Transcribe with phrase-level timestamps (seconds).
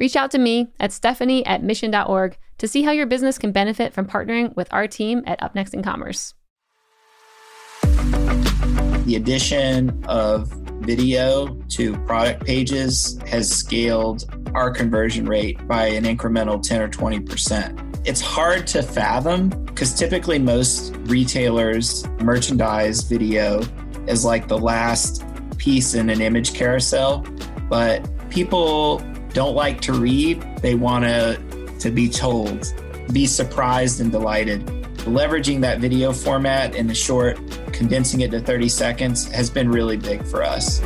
[0.00, 3.92] Reach out to me at stephanie at mission.org to see how your business can benefit
[3.92, 6.32] from partnering with our team at Up Next in Commerce.
[7.82, 10.48] The addition of
[10.80, 14.24] video to product pages has scaled
[14.54, 18.00] our conversion rate by an incremental 10 or 20%.
[18.06, 23.60] It's hard to fathom because typically most retailers merchandise video
[24.08, 25.24] as like the last
[25.58, 27.26] piece in an image carousel,
[27.68, 31.40] but people don't like to read, they want to
[31.80, 32.72] to be told,
[33.12, 34.64] be surprised and delighted.
[35.06, 37.38] Leveraging that video format in the short,
[37.72, 40.82] condensing it to 30 seconds has been really big for us.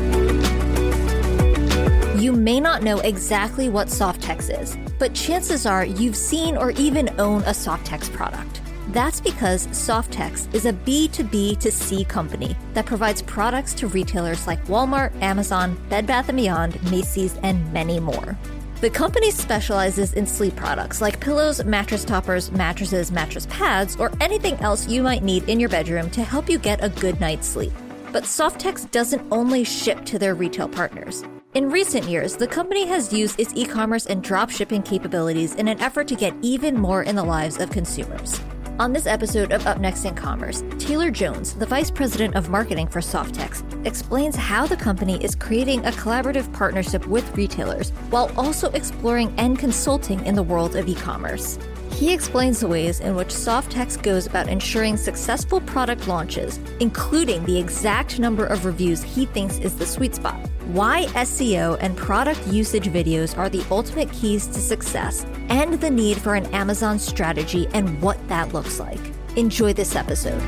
[2.17, 7.09] You may not know exactly what Softex is, but chances are you've seen or even
[7.19, 8.61] own a Softex product.
[8.95, 14.65] That's because Softex is a B2B to C company that provides products to retailers like
[14.67, 18.39] Walmart, Amazon, Bed Bath & Beyond, Macy's, and many more.
[18.81, 24.55] The company specializes in sleep products like pillows, mattress toppers, mattresses, mattress pads, or anything
[24.59, 27.73] else you might need in your bedroom to help you get a good night's sleep.
[28.13, 31.25] But Softex doesn't only ship to their retail partners.
[31.55, 35.67] In recent years, the company has used its e commerce and drop shipping capabilities in
[35.67, 38.41] an effort to get even more in the lives of consumers.
[38.81, 42.89] On this episode of Up Next in Commerce, Taylor Jones, the Vice President of Marketing
[42.89, 48.71] for Softex, explains how the company is creating a collaborative partnership with retailers while also
[48.71, 51.57] exploring and consulting in the world of e commerce.
[51.95, 57.57] He explains the ways in which Softex goes about ensuring successful product launches, including the
[57.57, 60.35] exact number of reviews he thinks is the sweet spot,
[60.73, 66.19] why SEO and product usage videos are the ultimate keys to success, and the need
[66.19, 69.01] for an Amazon strategy and what that looks like.
[69.37, 70.43] Enjoy this episode.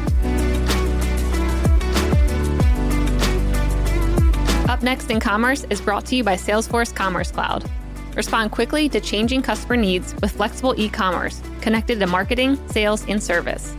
[4.69, 7.71] Up Next in Commerce is brought to you by Salesforce Commerce Cloud.
[8.17, 13.23] Respond quickly to changing customer needs with flexible e commerce connected to marketing, sales, and
[13.23, 13.77] service.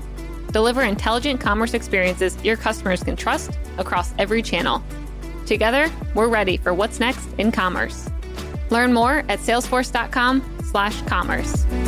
[0.52, 4.84] Deliver intelligent commerce experiences your customers can trust across every channel.
[5.46, 8.10] Together, we're ready for what's next in commerce.
[8.70, 11.87] Learn more at salesforce.com/commerce.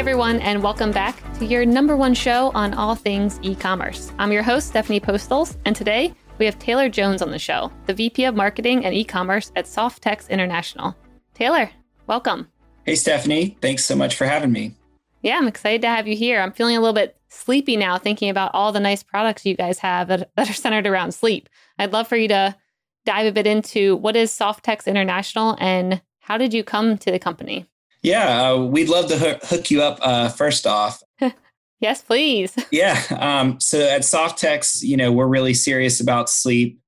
[0.00, 4.10] everyone, and welcome back to your number one show on all things e commerce.
[4.18, 7.92] I'm your host, Stephanie Postles, and today we have Taylor Jones on the show, the
[7.92, 10.96] VP of Marketing and e commerce at Softex International.
[11.34, 11.68] Taylor,
[12.06, 12.48] welcome.
[12.86, 13.58] Hey, Stephanie.
[13.60, 14.74] Thanks so much for having me.
[15.20, 16.40] Yeah, I'm excited to have you here.
[16.40, 19.80] I'm feeling a little bit sleepy now thinking about all the nice products you guys
[19.80, 21.46] have that, that are centered around sleep.
[21.78, 22.56] I'd love for you to
[23.04, 27.18] dive a bit into what is Softex International and how did you come to the
[27.18, 27.66] company?
[28.02, 31.02] Yeah, uh, we'd love to hook, hook you up uh, first off.
[31.80, 32.56] yes, please.
[32.70, 33.02] Yeah.
[33.18, 36.80] Um, so at Softex, you know, we're really serious about sleep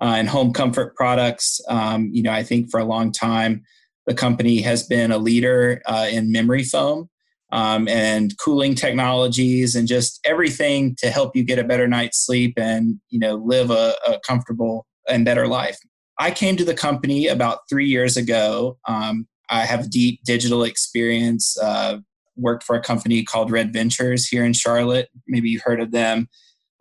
[0.00, 1.60] uh, and home comfort products.
[1.68, 3.62] Um, you know, I think for a long time,
[4.06, 7.08] the company has been a leader uh, in memory foam
[7.52, 12.54] um, and cooling technologies and just everything to help you get a better night's sleep
[12.56, 15.78] and, you know, live a, a comfortable and better life.
[16.18, 18.78] I came to the company about three years ago.
[18.88, 21.56] Um, I have deep digital experience.
[21.58, 21.98] Uh,
[22.36, 25.08] worked for a company called Red Ventures here in Charlotte.
[25.26, 26.28] Maybe you've heard of them.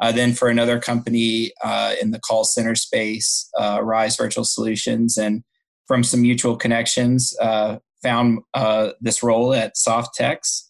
[0.01, 5.17] Uh, then for another company uh, in the call center space, uh, Rise Virtual Solutions,
[5.17, 5.43] and
[5.87, 10.63] from some mutual connections, uh, found uh, this role at Softex.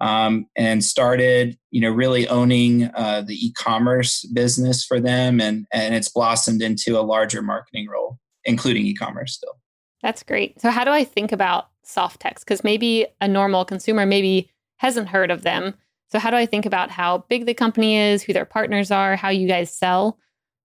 [0.00, 6.08] Um, and started, you know, really owning the e-commerce business for them, and and it's
[6.08, 9.61] blossomed into a larger marketing role, including e-commerce still.
[10.02, 10.60] That's great.
[10.60, 12.40] So, how do I think about Softex?
[12.40, 15.74] Because maybe a normal consumer maybe hasn't heard of them.
[16.10, 19.16] So, how do I think about how big the company is, who their partners are,
[19.16, 20.18] how you guys sell?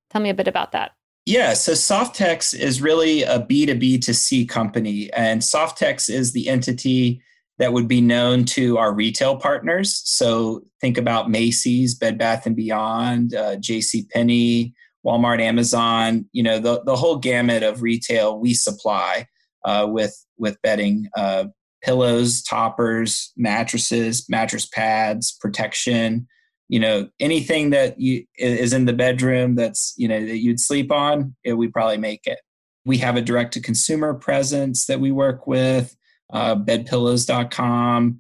[0.10, 0.92] Tell me a bit about that.
[1.26, 7.22] Yeah, so Softex is really a B2B to C company, and Softex is the entity
[7.58, 10.02] that would be known to our retail partners.
[10.06, 14.06] So think about Macy's, Bed Bath and Beyond, uh, J.C.
[14.10, 14.74] Penney,
[15.08, 19.26] Walmart, Amazon, you know, the, the whole gamut of retail we supply
[19.64, 21.46] uh, with with bedding, uh,
[21.82, 26.28] pillows, toppers, mattresses, mattress pads, protection,
[26.70, 30.92] you know anything that you is in the bedroom that's you know that you'd sleep
[30.92, 32.40] on it, we probably make it.
[32.86, 35.96] We have a direct to consumer presence that we work with
[36.32, 38.20] uh, bedpillows.com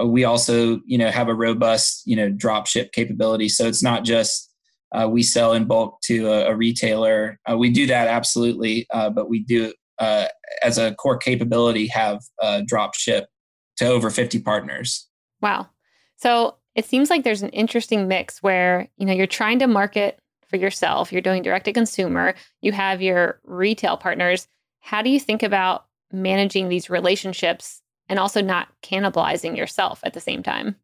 [0.00, 3.48] uh, we also you know have a robust you know drop ship capability.
[3.48, 4.47] So it's not just
[4.92, 7.38] uh, we sell in bulk to a, a retailer.
[7.48, 10.26] Uh, we do that absolutely uh, but we do uh,
[10.62, 12.20] as a core capability have
[12.66, 13.26] drop ship
[13.76, 15.08] to over 50 partners.
[15.40, 15.68] Wow.
[16.16, 20.20] So it seems like there's an interesting mix where you know you're trying to market
[20.48, 24.48] for yourself you're doing direct to consumer you have your retail partners.
[24.80, 30.20] How do you think about managing these relationships and also not cannibalizing yourself at the
[30.20, 30.76] same time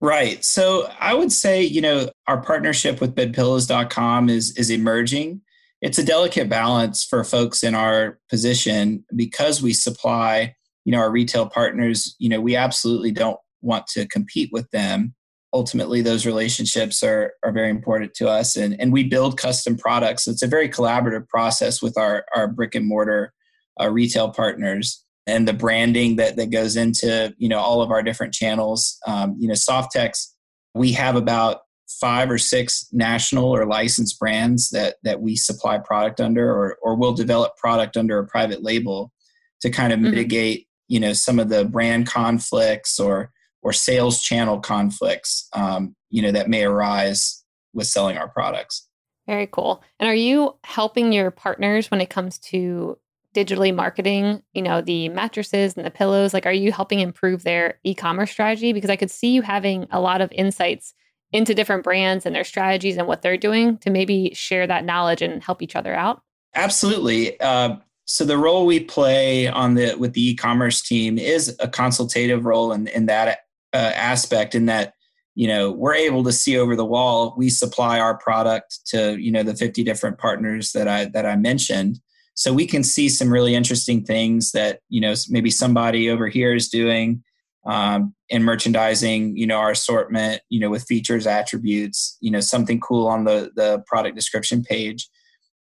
[0.00, 0.44] right.
[0.44, 5.40] So i would say you know our partnership with bedpillows.com is is emerging.
[5.80, 10.54] It's a delicate balance for folks in our position because we supply
[10.84, 15.14] you know our retail partners you know we absolutely don't want to compete with them.
[15.52, 20.24] Ultimately those relationships are, are very important to us and, and we build custom products.
[20.24, 23.32] So it's a very collaborative process with our, our brick and mortar
[23.80, 28.02] uh, retail partners and the branding that, that goes into you know all of our
[28.02, 28.98] different channels.
[29.06, 30.28] Um, you know softex
[30.74, 36.20] we have about five or six national or licensed brands that that we supply product
[36.20, 39.12] under or, or we'll develop product under a private label
[39.60, 40.10] to kind of mm-hmm.
[40.10, 43.30] mitigate you know some of the brand conflicts or
[43.62, 47.44] or sales channel conflicts um, you know that may arise
[47.74, 48.86] with selling our products.
[49.26, 49.82] Very cool.
[50.00, 52.98] And are you helping your partners when it comes to
[53.34, 57.78] digitally marketing you know the mattresses and the pillows like are you helping improve their
[57.84, 58.72] e-commerce strategy?
[58.72, 60.94] Because i could see you having a lot of insights
[61.32, 65.22] into different brands and their strategies and what they're doing to maybe share that knowledge
[65.22, 66.22] and help each other out.
[66.54, 67.38] Absolutely.
[67.40, 67.76] Uh,
[68.06, 72.72] so the role we play on the with the e-commerce team is a consultative role
[72.72, 73.40] in, in that
[73.74, 74.94] uh, aspect in that
[75.34, 79.30] you know we're able to see over the wall we supply our product to you
[79.30, 82.00] know the 50 different partners that i that i mentioned
[82.38, 86.54] so we can see some really interesting things that you know maybe somebody over here
[86.54, 87.24] is doing
[87.66, 92.78] um, in merchandising you know our assortment you know with features attributes you know something
[92.78, 95.08] cool on the the product description page.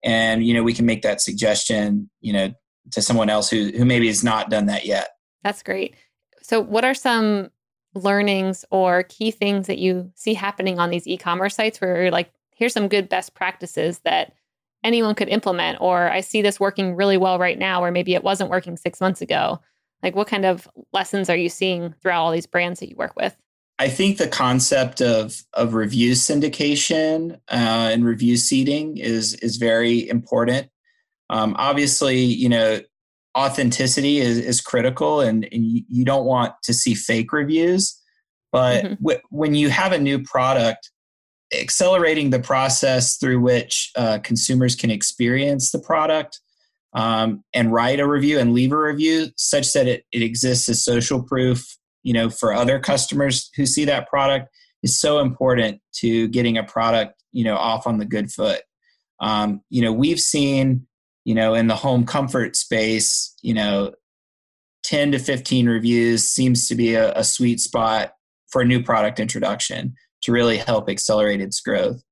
[0.04, 2.54] And you know we can make that suggestion you know
[2.92, 5.12] to someone else who who maybe has not done that yet.
[5.44, 5.96] That's great.
[6.42, 7.52] So what are some
[7.94, 12.34] learnings or key things that you see happening on these e-commerce sites where you're like,
[12.54, 14.34] here's some good best practices that
[14.86, 18.24] anyone could implement, or I see this working really well right now, or maybe it
[18.24, 19.60] wasn't working six months ago.
[20.04, 23.16] Like, what kind of lessons are you seeing throughout all these brands that you work
[23.16, 23.36] with?
[23.80, 30.08] I think the concept of of review syndication uh, and review seeding is is very
[30.08, 30.70] important.
[31.30, 32.80] Um, obviously, you know,
[33.36, 38.00] authenticity is, is critical and, and you, you, don't want to see fake reviews
[38.56, 39.04] but mm-hmm.
[39.04, 40.90] w- when you have a new product
[41.62, 46.40] accelerating the process through which uh, consumers can experience the product
[46.94, 50.84] um, and write a review and leave a review such that it, it exists as
[50.84, 54.48] social proof you know for other customers who see that product
[54.84, 58.62] is so important to getting a product you know off on the good foot.
[59.20, 60.88] Um, you know we've seen
[61.26, 63.94] you know in the home comfort space you know
[64.84, 68.14] 10 to 15 reviews seems to be a, a sweet spot
[68.48, 72.04] for a new product introduction to really help accelerate its growth.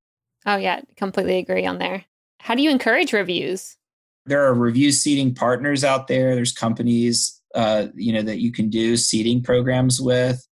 [0.45, 2.05] Oh yeah completely agree on there.
[2.39, 3.75] How do you encourage reviews?
[4.25, 6.35] There are review seeding partners out there.
[6.35, 10.47] There's companies uh, you know that you can do seeding programs with.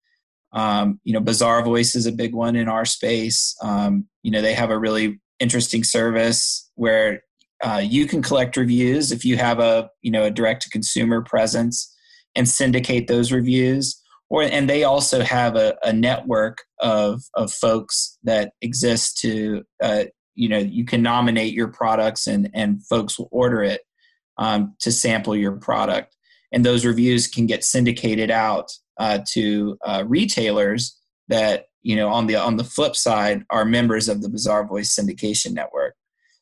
[0.54, 3.56] Um, you know Bizarre Bazaarvoice is a big one in our space.
[3.62, 7.24] Um, you know they have a really interesting service where
[7.64, 11.22] uh, you can collect reviews if you have a you know a direct to consumer
[11.22, 11.96] presence
[12.36, 14.01] and syndicate those reviews
[14.32, 20.06] or and they also have a, a network of of folks that exist to uh,
[20.34, 23.82] you know you can nominate your products and and folks will order it
[24.38, 26.16] um, to sample your product
[26.52, 30.98] and those reviews can get syndicated out uh, to uh, retailers
[31.28, 35.52] that you know on the on the flip side are members of the Bazaarvoice syndication
[35.52, 35.94] network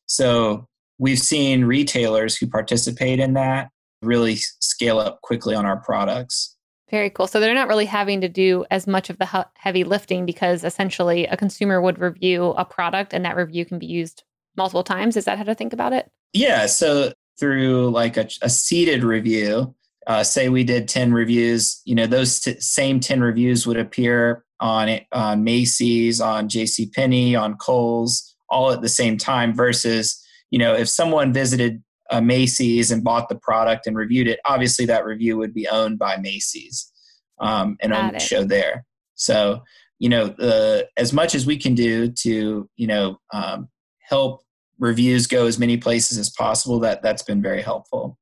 [0.06, 0.68] so
[0.98, 3.68] we've seen retailers who participate in that
[4.02, 6.56] really scale up quickly on our products.
[6.90, 7.26] Very cool.
[7.26, 11.26] So they're not really having to do as much of the heavy lifting because essentially
[11.26, 14.24] a consumer would review a product and that review can be used
[14.56, 15.16] multiple times.
[15.16, 16.10] Is that how to think about it?
[16.32, 16.66] Yeah.
[16.66, 19.74] So through like a, a seeded review,
[20.06, 24.44] uh, say we did 10 reviews, you know, those t- same 10 reviews would appear
[24.58, 25.00] on,
[25.36, 30.20] Macy's, on JC Penney, on Kohl's, all at the same time versus
[30.50, 34.86] you know, if someone visited uh, Macy's and bought the product and reviewed it, obviously
[34.86, 36.90] that review would be owned by Macy's
[37.40, 38.84] um, and on the show there.
[39.14, 39.62] So
[40.00, 43.68] you know, the as much as we can do to, you know, um,
[44.00, 44.42] help
[44.78, 48.18] reviews go as many places as possible, that that's been very helpful.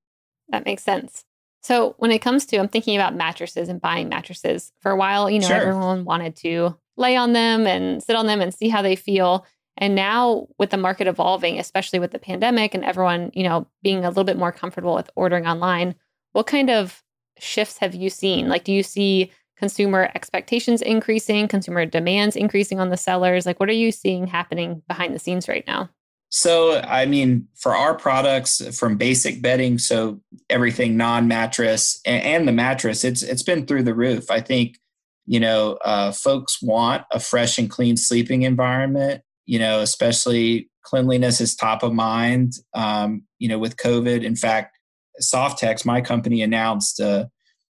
[0.48, 1.24] That makes sense.
[1.62, 4.72] So when it comes to, I'm thinking about mattresses and buying mattresses.
[4.80, 5.56] For a while, you know, sure.
[5.56, 9.46] everyone wanted to lay on them and sit on them and see how they feel.
[9.78, 14.04] And now with the market evolving, especially with the pandemic and everyone, you know, being
[14.04, 15.94] a little bit more comfortable with ordering online,
[16.32, 17.02] what kind of
[17.38, 18.48] shifts have you seen?
[18.48, 23.46] Like, do you see consumer expectations increasing, consumer demands increasing on the sellers?
[23.46, 25.88] Like, what are you seeing happening behind the scenes right now?
[26.30, 30.20] So, I mean, for our products from basic bedding, so
[30.50, 34.30] everything non-mattress and, the mattress, it's it's been through the roof.
[34.30, 34.76] I think,
[35.24, 39.22] you know, uh, folks want a fresh and clean sleeping environment.
[39.48, 42.54] You know, especially cleanliness is top of mind.
[42.74, 44.22] Um, you know, with COVID.
[44.22, 44.78] In fact,
[45.20, 47.28] Softex, my company, announced a,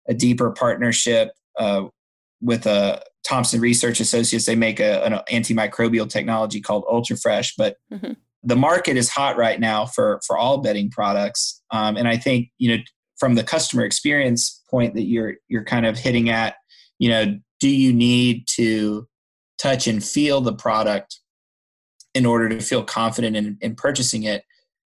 [0.09, 1.85] a deeper partnership uh,
[2.41, 4.47] with a uh, Thomson Research Associates.
[4.47, 8.13] They make a, an antimicrobial technology called UltraFresh, but mm-hmm
[8.47, 12.51] the market is hot right now for for all bedding products, um, and I think
[12.59, 12.83] you know
[13.19, 16.57] from the customer experience point that you're you're kind of hitting at,
[16.99, 19.07] you know, do you need to
[19.59, 21.21] touch and feel the product
[22.15, 24.45] in order to feel confident in, in purchasing it?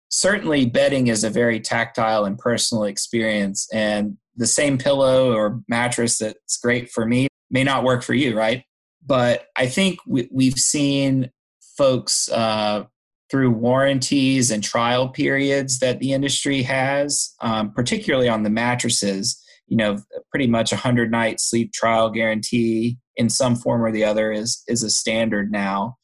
[0.10, 6.18] Certainly, bedding is a very tactile and personal experience, and the same pillow or mattress
[6.18, 8.64] that's great for me may not work for you, right?
[9.06, 11.32] But I think we, we've seen
[11.78, 12.86] folks uh,
[13.30, 19.42] through warranties and trial periods that the industry has, um, particularly on the mattresses.
[19.68, 19.98] You know,
[20.30, 24.64] pretty much a hundred night sleep trial guarantee in some form or the other is
[24.68, 25.98] is a standard now.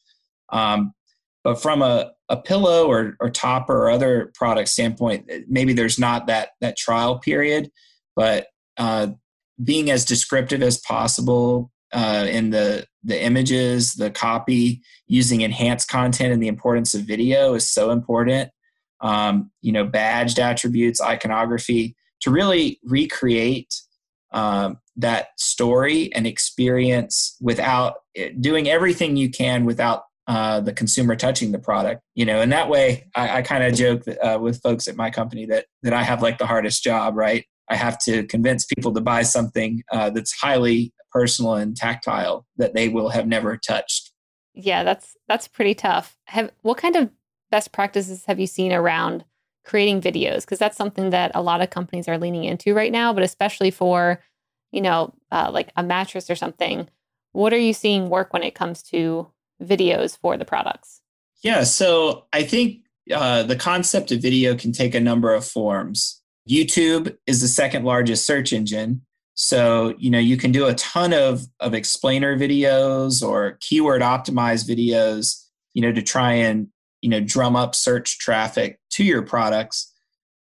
[0.52, 0.92] Um,
[1.44, 6.26] but from a, a pillow or, or topper or other product standpoint, maybe there's not
[6.26, 7.70] that that trial period,
[8.16, 8.48] but
[8.78, 9.08] uh,
[9.62, 16.32] being as descriptive as possible, uh, in the the images, the copy, using enhanced content,
[16.32, 18.50] and the importance of video is so important.
[19.00, 23.74] Um, you know, badged attributes, iconography to really recreate
[24.32, 31.16] um, that story and experience without eh, doing everything you can without uh, the consumer
[31.16, 32.02] touching the product.
[32.14, 35.10] You know, and that way, I, I kind of joke uh, with folks at my
[35.10, 37.44] company that that I have like the hardest job, right?
[37.68, 42.74] I have to convince people to buy something uh, that's highly personal and tactile that
[42.74, 44.12] they will have never touched.
[44.54, 46.16] Yeah, that's that's pretty tough.
[46.26, 47.10] Have what kind of
[47.50, 49.24] best practices have you seen around
[49.64, 50.40] creating videos?
[50.40, 53.70] Because that's something that a lot of companies are leaning into right now, but especially
[53.70, 54.20] for
[54.70, 56.88] you know uh, like a mattress or something.
[57.32, 59.26] What are you seeing work when it comes to
[59.66, 61.00] videos for the products?
[61.42, 66.20] Yeah, so I think uh, the concept of video can take a number of forms.
[66.48, 69.02] YouTube is the second largest search engine.
[69.34, 74.68] So, you know, you can do a ton of, of explainer videos or keyword optimized
[74.68, 75.44] videos,
[75.74, 76.68] you know, to try and,
[77.02, 79.92] you know, drum up search traffic to your products.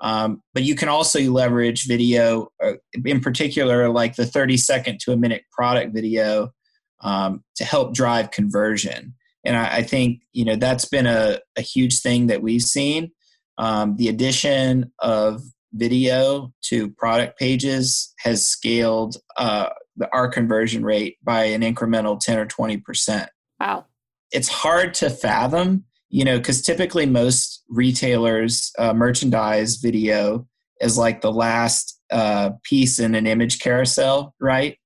[0.00, 2.73] Um, but you can also leverage video, uh,
[3.05, 6.53] in particular, like the 30 second to a minute product video
[7.02, 9.14] um, to help drive conversion.
[9.45, 13.11] And I, I, think, you know, that's been a, a huge thing that we've seen.
[13.59, 15.42] Um, the addition of
[15.73, 22.38] video to product pages has scaled uh, the, our conversion rate by an incremental 10
[22.38, 23.28] or 20%.
[23.61, 23.87] Wow.
[24.33, 30.47] It's hard to fathom, you know, because typically most retailers uh, merchandise video
[30.80, 34.78] is like the last uh, piece in an image carousel, right?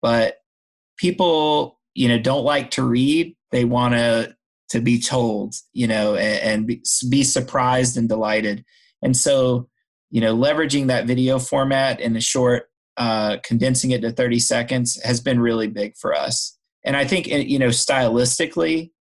[0.00, 0.36] But
[0.98, 3.34] people, you know, don't like to read.
[3.50, 4.34] They want to
[4.70, 8.64] to be told, you know, and, and be, surprised and delighted.
[9.02, 9.68] And so
[10.14, 15.02] you know leveraging that video format in the short uh, condensing it to 30 seconds
[15.02, 18.92] has been really big for us and i think you know stylistically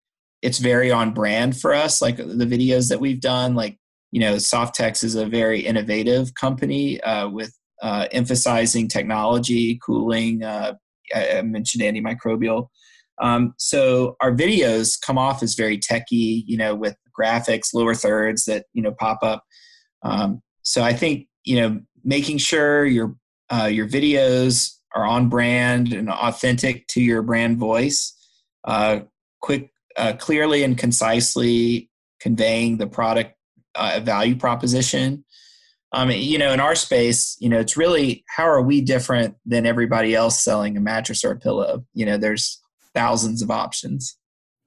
[0.42, 3.78] it's very on brand for us like the videos that we've done like
[4.12, 10.74] you know softex is a very innovative company uh, with uh, emphasizing technology cooling uh,
[11.14, 12.68] I, mentioned antimicrobial
[13.22, 18.46] um, so our videos come off as very techy you know with graphics lower thirds
[18.46, 19.44] that you know pop up
[20.04, 23.16] um, so I think you know making sure your
[23.50, 28.14] uh, your videos are on brand and authentic to your brand voice,
[28.66, 29.00] uh,
[29.42, 31.90] quick, uh, clearly and concisely
[32.20, 33.36] conveying the product
[33.76, 35.26] uh, value proposition.
[35.94, 39.66] Um, you know, in our space, you know, it's really how are we different than
[39.66, 41.86] everybody else selling a mattress or a pillow?
[41.94, 42.60] You know, there's
[42.94, 44.18] thousands of options.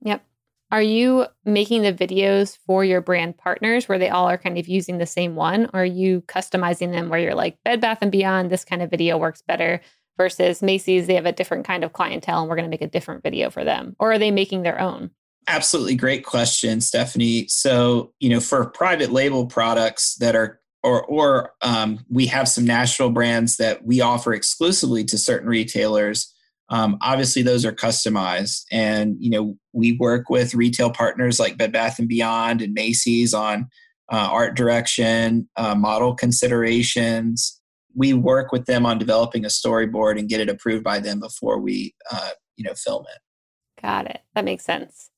[0.02, 0.24] Yep.
[0.70, 4.66] Are you making the videos for your brand partners where they all are kind of
[4.66, 5.66] using the same one?
[5.72, 8.90] Or are you customizing them where you're like Bed Bath and Beyond, this kind of
[8.90, 9.80] video works better
[10.16, 12.88] versus Macy's, they have a different kind of clientele and we're going to make a
[12.88, 13.94] different video for them?
[13.98, 15.10] Or are they making their own?
[15.46, 17.46] Absolutely great question, Stephanie.
[17.46, 22.64] So, you know, for private label products that are or or um, we have some
[22.64, 26.32] national brands that we offer exclusively to certain retailers.
[26.68, 31.72] Um, obviously, those are customized, and you know we work with retail partners like Bed
[31.72, 33.68] Bath and Beyond and Macy's on
[34.10, 37.60] uh, art direction, uh, model considerations.
[37.94, 41.58] We work with them on developing a storyboard and get it approved by them before
[41.58, 43.82] we, uh, you know, film it.
[43.82, 44.20] Got it.
[44.34, 45.10] That makes sense.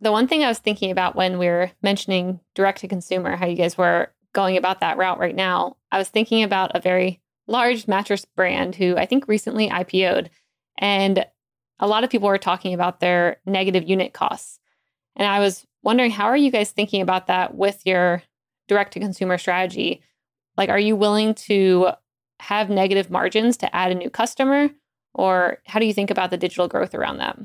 [0.00, 3.46] The one thing I was thinking about when we were mentioning direct to consumer, how
[3.46, 7.22] you guys were going about that route right now, I was thinking about a very
[7.46, 10.28] large mattress brand who I think recently IPO'd.
[10.78, 11.24] And
[11.78, 14.58] a lot of people were talking about their negative unit costs.
[15.16, 18.22] And I was wondering, how are you guys thinking about that with your
[18.68, 20.02] direct to consumer strategy?
[20.56, 21.90] Like, are you willing to
[22.40, 24.70] have negative margins to add a new customer?
[25.14, 27.38] Or how do you think about the digital growth around that?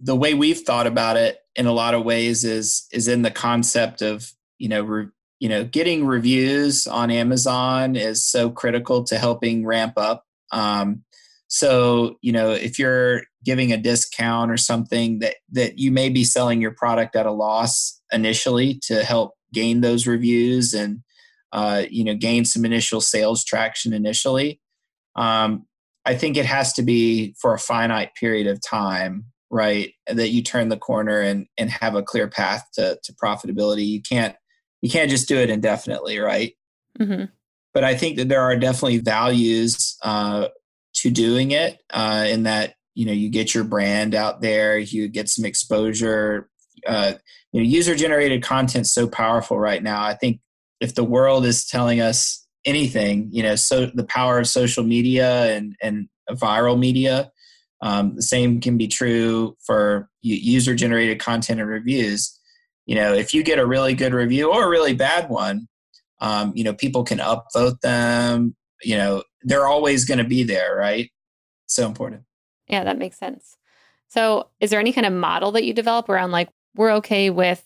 [0.00, 3.30] The way we've thought about it in a lot of ways is is in the
[3.30, 5.06] concept of you know re,
[5.44, 10.24] you know getting reviews on Amazon is so critical to helping ramp up.
[10.52, 11.04] Um,
[11.48, 16.24] so you know if you're giving a discount or something that that you may be
[16.24, 21.02] selling your product at a loss initially to help gain those reviews and
[21.52, 24.58] uh, you know gain some initial sales traction initially
[25.14, 25.66] um,
[26.06, 30.42] i think it has to be for a finite period of time right that you
[30.42, 34.36] turn the corner and and have a clear path to, to profitability you can't
[34.84, 36.52] you can't just do it indefinitely right?
[37.00, 37.24] Mm-hmm.
[37.72, 40.46] but i think that there are definitely values uh,
[40.94, 45.08] to doing it uh, in that you know you get your brand out there you
[45.08, 46.48] get some exposure.
[46.86, 47.14] Uh,
[47.52, 50.02] you know user generated content is so powerful right now.
[50.04, 50.40] I think
[50.80, 55.54] if the world is telling us anything you know so the power of social media
[55.54, 57.30] and and viral media
[57.82, 62.38] um, the same can be true for user generated content and reviews
[62.86, 65.66] you know if you get a really good review or a really bad one
[66.20, 70.76] um, you know people can upvote them you know they're always going to be there
[70.76, 71.10] right
[71.66, 72.22] so important
[72.68, 73.56] yeah, that makes sense.
[74.08, 77.64] So, is there any kind of model that you develop around like, we're okay with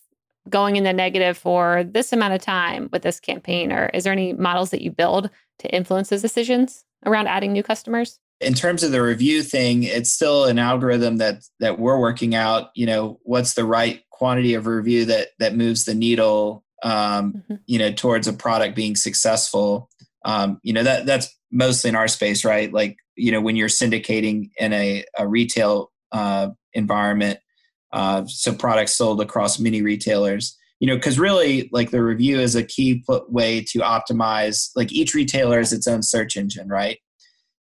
[0.49, 3.73] going in the negative for this amount of time with this campaign?
[3.73, 7.63] Or is there any models that you build to influence those decisions around adding new
[7.63, 8.19] customers?
[8.41, 12.71] In terms of the review thing, it's still an algorithm that that we're working out.
[12.75, 17.55] You know, what's the right quantity of review that that moves the needle, um, mm-hmm.
[17.67, 19.89] you know, towards a product being successful.
[20.25, 22.73] Um, you know, that that's mostly in our space, right?
[22.73, 27.39] Like you know when you're syndicating in a, a retail uh, environment
[27.93, 32.55] uh, so products sold across many retailers you know because really like the review is
[32.55, 36.99] a key way to optimize like each retailer is its own search engine right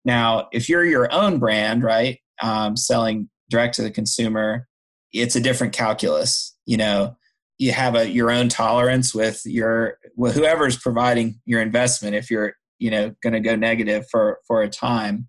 [0.05, 4.69] now if you're your own brand right um, selling direct to the consumer
[5.13, 7.17] it's a different calculus you know?
[7.59, 12.53] You have a your own tolerance with your with whoever's providing your investment if you're
[12.79, 15.27] you know going to go negative for for a time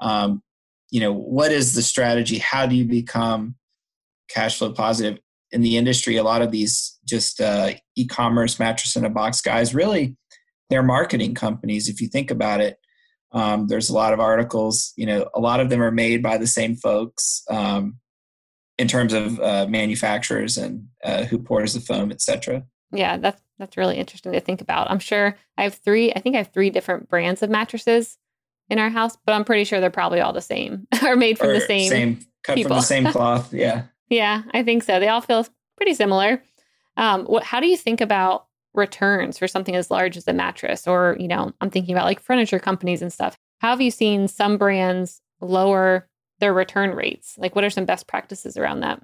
[0.00, 0.42] um,
[0.90, 2.36] you know what is the strategy?
[2.36, 3.54] How do you become
[4.28, 5.18] cash flow positive?
[5.52, 9.74] In the industry a lot of these just uh, e-commerce mattress in a box guys
[9.74, 10.16] really
[10.68, 12.76] they're marketing companies if you think about it.
[13.32, 16.36] Um, there's a lot of articles you know a lot of them are made by
[16.36, 18.00] the same folks um,
[18.78, 23.76] in terms of uh, manufacturers and uh, who pours the foam etc yeah that's that's
[23.76, 26.70] really interesting to think about i'm sure i have three i think i have three
[26.70, 28.18] different brands of mattresses
[28.70, 31.50] in our house, but I'm pretty sure they're probably all the same or made from
[31.50, 32.70] or the same same cut people.
[32.70, 33.52] from the same cloth.
[33.52, 33.84] Yeah.
[34.08, 35.00] yeah, I think so.
[35.00, 36.42] They all feel pretty similar.
[36.96, 37.42] Um, what?
[37.42, 40.86] How do you think about returns for something as large as a mattress?
[40.86, 43.36] Or you know, I'm thinking about like furniture companies and stuff.
[43.60, 46.08] How have you seen some brands lower
[46.44, 47.34] their return rates?
[47.38, 49.00] Like, what are some best practices around that?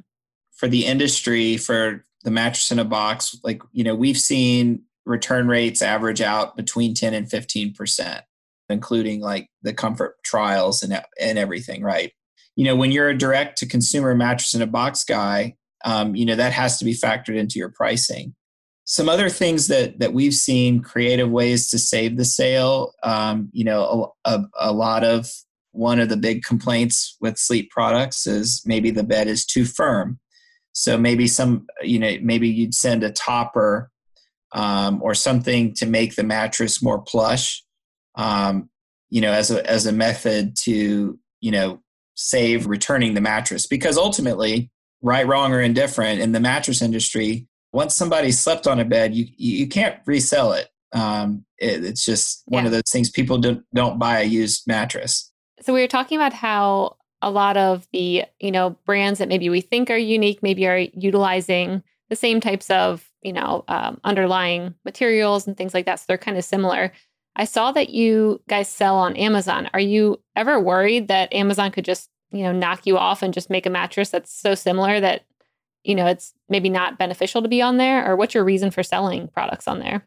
[0.52, 5.48] For the industry, for the mattress in a box, like you know, we've seen return
[5.48, 8.22] rates average out between 10 and 15 percent
[8.70, 12.12] including like the comfort trials and, and everything, right?
[12.56, 16.24] You know, when you're a direct to consumer mattress in a box guy, um, you
[16.24, 18.34] know, that has to be factored into your pricing.
[18.84, 23.64] Some other things that, that we've seen creative ways to save the sale, um, you
[23.64, 25.30] know, a, a, a lot of
[25.72, 30.18] one of the big complaints with sleep products is maybe the bed is too firm.
[30.72, 33.90] So maybe some, you know, maybe you'd send a topper
[34.52, 37.62] um, or something to make the mattress more plush
[38.14, 38.68] um,
[39.08, 41.80] you know, as a as a method to you know
[42.14, 44.70] save returning the mattress because ultimately,
[45.02, 49.26] right, wrong, or indifferent in the mattress industry, once somebody slept on a bed, you
[49.36, 50.68] you can't resell it.
[50.92, 52.66] Um, it it's just one yeah.
[52.66, 55.29] of those things people don't don't buy a used mattress.
[55.62, 59.50] So we were talking about how a lot of the, you know, brands that maybe
[59.50, 64.74] we think are unique, maybe are utilizing the same types of, you know, um, underlying
[64.84, 66.00] materials and things like that.
[66.00, 66.92] So they're kind of similar.
[67.36, 69.68] I saw that you guys sell on Amazon.
[69.72, 73.50] Are you ever worried that Amazon could just, you know, knock you off and just
[73.50, 75.24] make a mattress that's so similar that,
[75.84, 78.10] you know, it's maybe not beneficial to be on there?
[78.10, 80.06] Or what's your reason for selling products on there?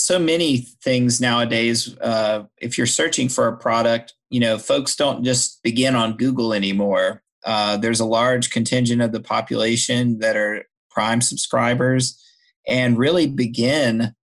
[0.00, 1.94] So many things nowadays.
[1.98, 6.54] Uh, if you're searching for a product, you know, folks don't just begin on Google
[6.54, 7.22] anymore.
[7.44, 12.18] Uh, there's a large contingent of the population that are Prime subscribers
[12.66, 14.14] and really begin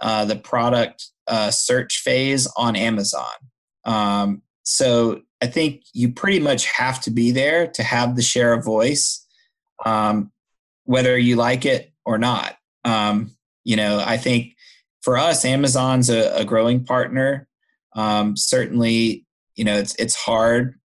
[0.00, 3.34] uh, the product uh, search phase on Amazon.
[3.84, 8.54] Um, so I think you pretty much have to be there to have the share
[8.54, 9.24] of voice,
[9.84, 10.32] um,
[10.84, 12.56] whether you like it or not.
[12.86, 13.32] Um,
[13.64, 14.55] you know, I think
[15.06, 17.46] for us, Amazon's a, a growing partner.
[17.94, 20.80] Um, certainly, you know, it's it's hard.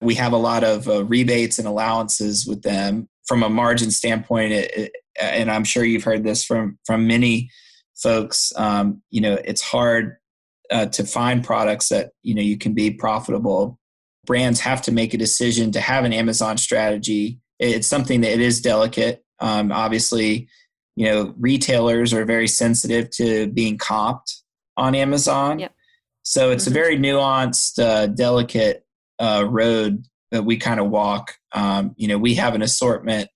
[0.00, 4.52] We have a lot of uh, rebates and allowances with them from a margin standpoint.
[4.52, 7.50] It, it, and I'm sure you've heard this from from many
[7.94, 8.54] folks.
[8.56, 10.16] Um, you know, it's hard
[10.70, 13.78] uh, to find products that you know you can be profitable.
[14.24, 17.38] Brands have to make a decision to have an Amazon strategy.
[17.58, 19.22] It's something that it is delicate.
[19.40, 20.48] Um, obviously,
[20.98, 24.42] you know, retailers are very sensitive to being comped
[24.76, 25.60] on Amazon.
[25.60, 25.72] Yep.
[26.24, 26.72] So it's mm-hmm.
[26.72, 28.84] a very nuanced, uh, delicate
[29.20, 31.36] uh, road that we kind of walk.
[31.52, 33.28] Um, you know, we have an assortment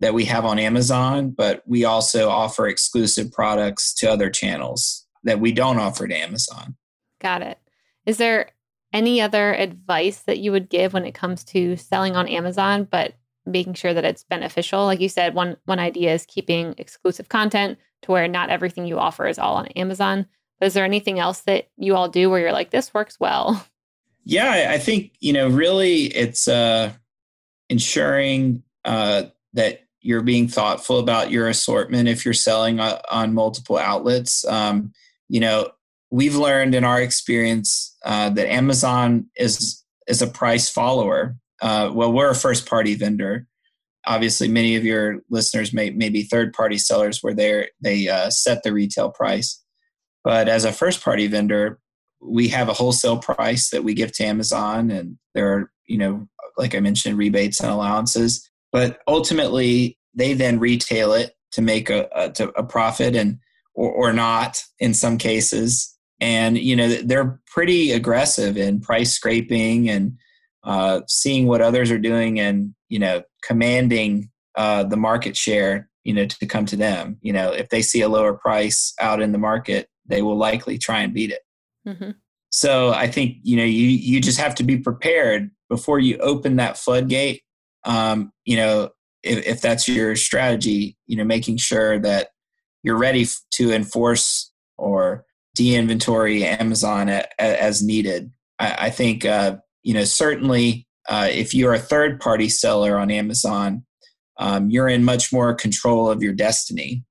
[0.00, 5.40] that we have on Amazon, but we also offer exclusive products to other channels that
[5.40, 6.76] we don't offer to Amazon.
[7.22, 7.58] Got it.
[8.04, 8.50] Is there
[8.92, 13.14] any other advice that you would give when it comes to selling on Amazon, but
[13.46, 14.84] making sure that it's beneficial?
[14.84, 18.98] Like you said, one one idea is keeping exclusive content to where not everything you
[18.98, 20.26] offer is all on Amazon.
[20.58, 23.66] But is there anything else that you all do where you're like, this works well?
[24.24, 26.92] Yeah, I think, you know, really it's uh,
[27.68, 29.24] ensuring uh,
[29.54, 34.44] that you're being thoughtful about your assortment if you're selling on, on multiple outlets.
[34.44, 34.92] Um,
[35.28, 35.70] you know,
[36.10, 41.36] we've learned in our experience uh, that Amazon is is a price follower.
[41.62, 43.46] Uh, well, we're a first party vendor.
[44.04, 48.30] Obviously, many of your listeners may, may be third party sellers where they they uh,
[48.30, 49.62] set the retail price.
[50.24, 51.78] But as a first party vendor,
[52.20, 56.26] we have a wholesale price that we give to Amazon, and there are, you know,
[56.56, 58.48] like I mentioned, rebates and allowances.
[58.72, 63.38] But ultimately, they then retail it to make a, a, to a profit and
[63.74, 65.96] or, or not in some cases.
[66.20, 70.18] And you know they're pretty aggressive in price scraping and
[70.64, 76.12] uh, seeing what others are doing and you know commanding uh, the market share you
[76.12, 77.18] know to come to them.
[77.20, 80.78] You know if they see a lower price out in the market, they will likely
[80.78, 81.42] try and beat it.
[81.86, 82.10] Mm-hmm.
[82.50, 86.56] So I think you know you you just have to be prepared before you open
[86.56, 87.42] that floodgate.
[87.84, 88.90] Um, you know
[89.22, 92.28] if, if that's your strategy, you know making sure that
[92.82, 98.32] you're ready to enforce or de-inventory Amazon a, a, as needed.
[98.58, 103.84] I, I think uh, you know certainly uh, if you're a third-party seller on Amazon,
[104.38, 107.04] um, you're in much more control of your destiny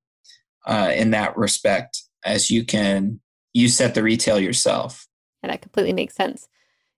[0.65, 3.19] uh, in that respect, as you can
[3.53, 5.07] you set the retail yourself.
[5.43, 6.47] And that completely makes sense.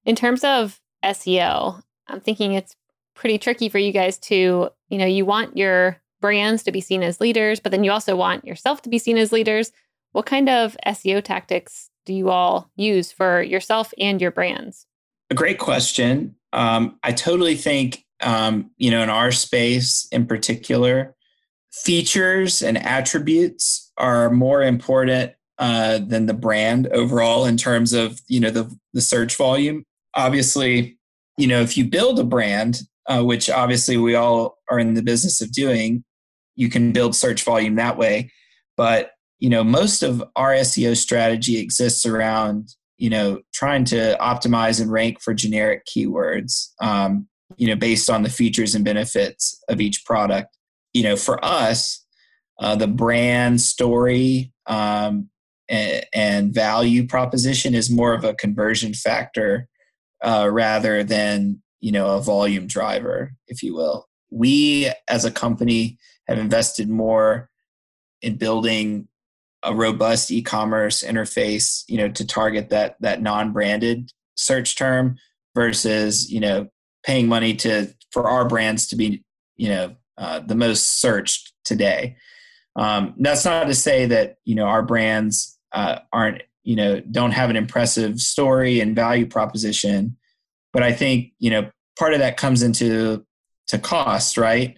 [0.06, 2.76] In terms of SEO, I'm thinking it's
[3.16, 7.04] pretty tricky for you guys to, you know, you want your brands to be seen
[7.04, 9.72] as leaders, but then you also want yourself to be seen as leaders.
[10.12, 14.86] What kind of SEO tactics do you all use for yourself and your brands?
[15.30, 16.36] A great question.
[16.52, 21.16] Um, I totally think, um, you know, in our space in particular,
[21.74, 28.40] features and attributes are more important uh, than the brand overall in terms of you
[28.40, 29.84] know the the search volume.
[30.16, 30.98] Obviously,
[31.38, 35.04] you know if you build a brand, uh, which obviously we all are in the
[35.04, 36.04] business of doing,
[36.56, 38.32] you can build search volume that way.
[38.78, 42.70] But you know most of our SEO strategy exists around
[43.04, 46.70] you know trying to optimize and rank for generic keywords.
[46.82, 50.58] Um, you know based on the features and benefits of each product.
[50.94, 52.02] You know for us,
[52.62, 55.30] uh, the brand story um,
[55.68, 59.68] and, value proposition is more of a conversion factor
[60.24, 64.08] uh, rather than you know a volume driver, if you will.
[64.32, 65.98] We as a company
[66.30, 67.50] have invested more
[68.22, 69.10] in building
[69.64, 75.18] a robust e-commerce interface, you know, to target that that non-branded search term
[75.56, 76.68] versus you know
[77.06, 79.24] paying money to for our brands to be
[79.56, 82.16] you know uh, the most searched today.
[82.76, 87.32] Um, that's not to say that you know our brands uh, aren't you know don't
[87.32, 90.18] have an impressive story and value proposition
[90.74, 93.26] but I think you know part of that comes into
[93.68, 94.78] to cost, right?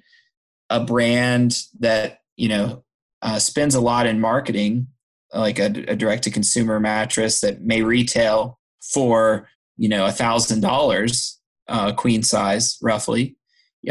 [0.69, 2.83] A brand that you know
[3.25, 4.87] uh, spends a lot in marketing,
[5.33, 8.59] like a, a direct to consumer mattress that may retail
[8.93, 13.35] for you know a thousand dollars, uh, queen size roughly.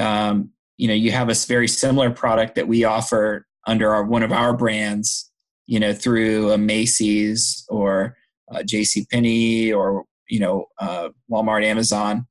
[0.01, 4.23] Um, you know, you have a very similar product that we offer under our one
[4.23, 5.31] of our brands,
[5.67, 8.17] you know, through a Macy's or
[8.65, 9.07] J.C.
[9.11, 12.27] Penney or you know uh, Walmart, Amazon,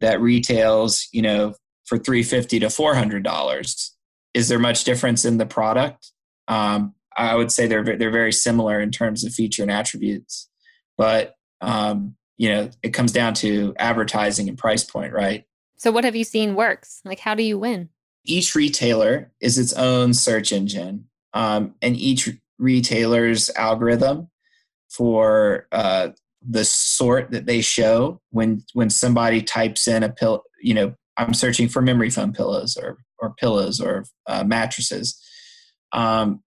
[0.00, 3.94] that retails you know for three fifty to four hundred dollars.
[4.34, 6.10] Is there much difference in the product?
[6.48, 10.48] Um, I would say they're they're very similar in terms of feature and attributes,
[10.96, 15.44] but um, you know it comes down to advertising and price point, right?
[15.76, 17.00] So, what have you seen works?
[17.04, 17.90] Like, how do you win?
[18.24, 24.28] Each retailer is its own search engine, um, and each retailer's algorithm
[24.88, 26.10] for uh,
[26.48, 31.34] the sort that they show when when somebody types in a pill you know i'm
[31.34, 35.20] searching for memory foam pillows or or pillows or uh, mattresses
[35.92, 36.42] um,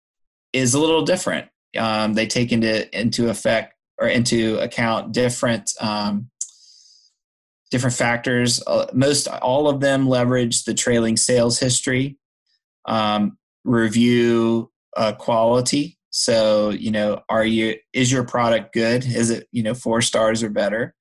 [0.54, 6.30] is a little different um, they take into into effect or into account different um,
[7.72, 12.18] different factors uh, most all of them leverage the trailing sales history
[12.86, 19.06] um, review uh, quality so, you know, are you is your product good?
[19.06, 20.96] Is it, you know, four stars or better?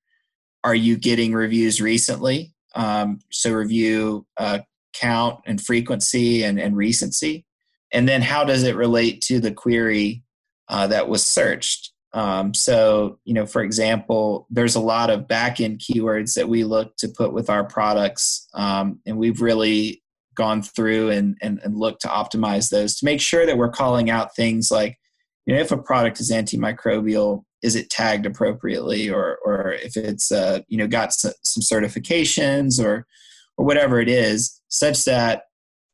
[0.64, 2.52] Are you getting reviews recently?
[2.74, 4.58] Um, so review uh,
[4.92, 7.46] count and frequency and, and recency.
[7.94, 10.22] And then how does it relate to the query
[10.68, 11.92] uh, that was searched?
[12.12, 16.96] Um, so, you know, for example, there's a lot of back-end keywords that we look
[16.98, 20.02] to put with our products, um, and we've really
[20.36, 24.10] gone through and, and, and looked to optimize those to make sure that we're calling
[24.10, 24.98] out things like
[25.46, 30.32] you know, if a product is antimicrobial, is it tagged appropriately, or or if it's
[30.32, 33.06] uh, you know got some certifications or
[33.56, 35.44] or whatever it is, such that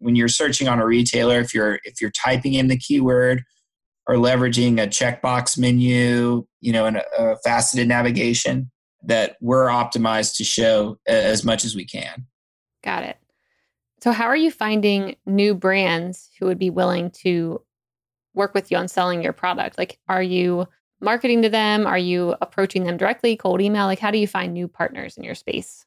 [0.00, 3.44] when you're searching on a retailer, if you're if you're typing in the keyword
[4.06, 8.70] or leveraging a checkbox menu, you know, and a, a faceted navigation,
[9.04, 12.26] that we're optimized to show as much as we can.
[12.82, 13.16] Got it.
[14.02, 17.62] So, how are you finding new brands who would be willing to
[18.34, 19.76] work with you on selling your product?
[19.76, 20.66] Like, are you
[21.00, 21.86] marketing to them?
[21.86, 23.86] Are you approaching them directly, cold email?
[23.86, 25.84] Like, how do you find new partners in your space?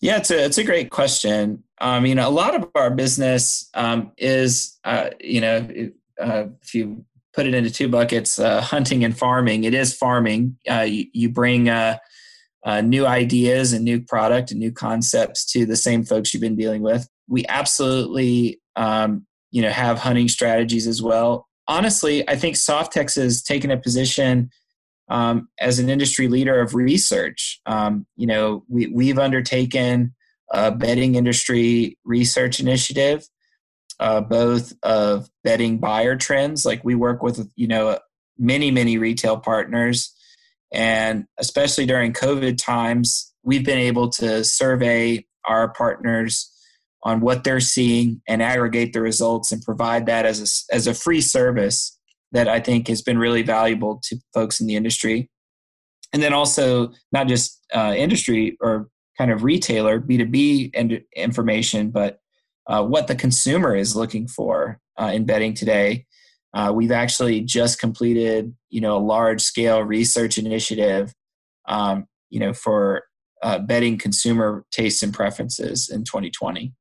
[0.00, 1.62] Yeah, it's a it's a great question.
[1.80, 5.68] Um, you know, a lot of our business um, is, uh, you know,
[6.20, 9.64] uh, if you put it into two buckets, uh, hunting and farming.
[9.64, 10.58] It is farming.
[10.68, 11.96] Uh, you, you, bring uh,
[12.64, 16.56] uh, new ideas and new product and new concepts to the same folks you've been
[16.56, 17.08] dealing with.
[17.28, 23.42] We absolutely, um, you know, have hunting strategies as well honestly, I think Softex has
[23.42, 24.50] taken a position
[25.10, 27.60] um, as an industry leader of research.
[27.66, 30.14] Um, you know, we, we've undertaken
[30.52, 33.28] a bedding industry research initiative,
[33.98, 36.64] uh, both of bedding buyer trends.
[36.64, 37.98] Like we work with, you know,
[38.38, 40.14] many, many retail partners.
[40.72, 46.50] And especially during COVID times, we've been able to survey our partners
[47.02, 50.94] on what they're seeing and aggregate the results and provide that as a, as a
[50.94, 51.98] free service
[52.32, 55.30] that I think has been really valuable to folks in the industry.
[56.12, 62.18] And then also not just uh, industry or kind of retailer B2B and information, but
[62.66, 66.06] uh, what the consumer is looking for uh, in bedding today.
[66.52, 71.12] Uh, we've actually just completed, you know, a large scale research initiative,
[71.68, 73.04] um, you know, for
[73.42, 76.72] uh, bedding consumer tastes and preferences in 2020.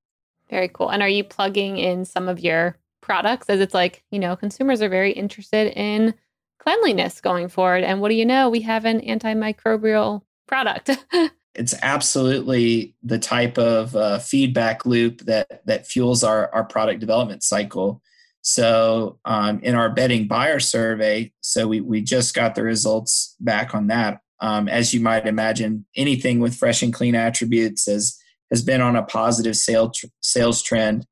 [0.50, 0.90] Very cool.
[0.90, 2.78] And are you plugging in some of your
[3.10, 6.14] products as it's like, you know, consumers are very interested in
[6.60, 7.84] cleanliness going forward.
[7.84, 8.52] And what do you know?
[8.52, 10.92] We have an antimicrobial product.
[11.56, 17.42] it's absolutely the type of uh, feedback loop that that fuels our, our product development
[17.42, 18.00] cycle.
[18.42, 23.74] So um, in our bedding buyer survey, so we, we just got the results back
[23.74, 24.22] on that.
[24.40, 28.20] Um, as you might imagine, anything with fresh and clean attributes as
[28.52, 31.08] has been on a positive sale tr- sales trend,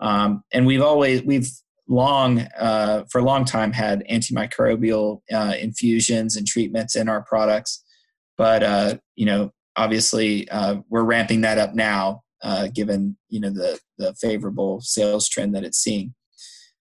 [0.00, 1.48] um, and we've always we've
[1.88, 7.82] long uh, for a long time had antimicrobial uh, infusions and treatments in our products,
[8.36, 13.50] but uh, you know obviously uh, we're ramping that up now, uh, given you know
[13.50, 16.14] the the favorable sales trend that it's seeing.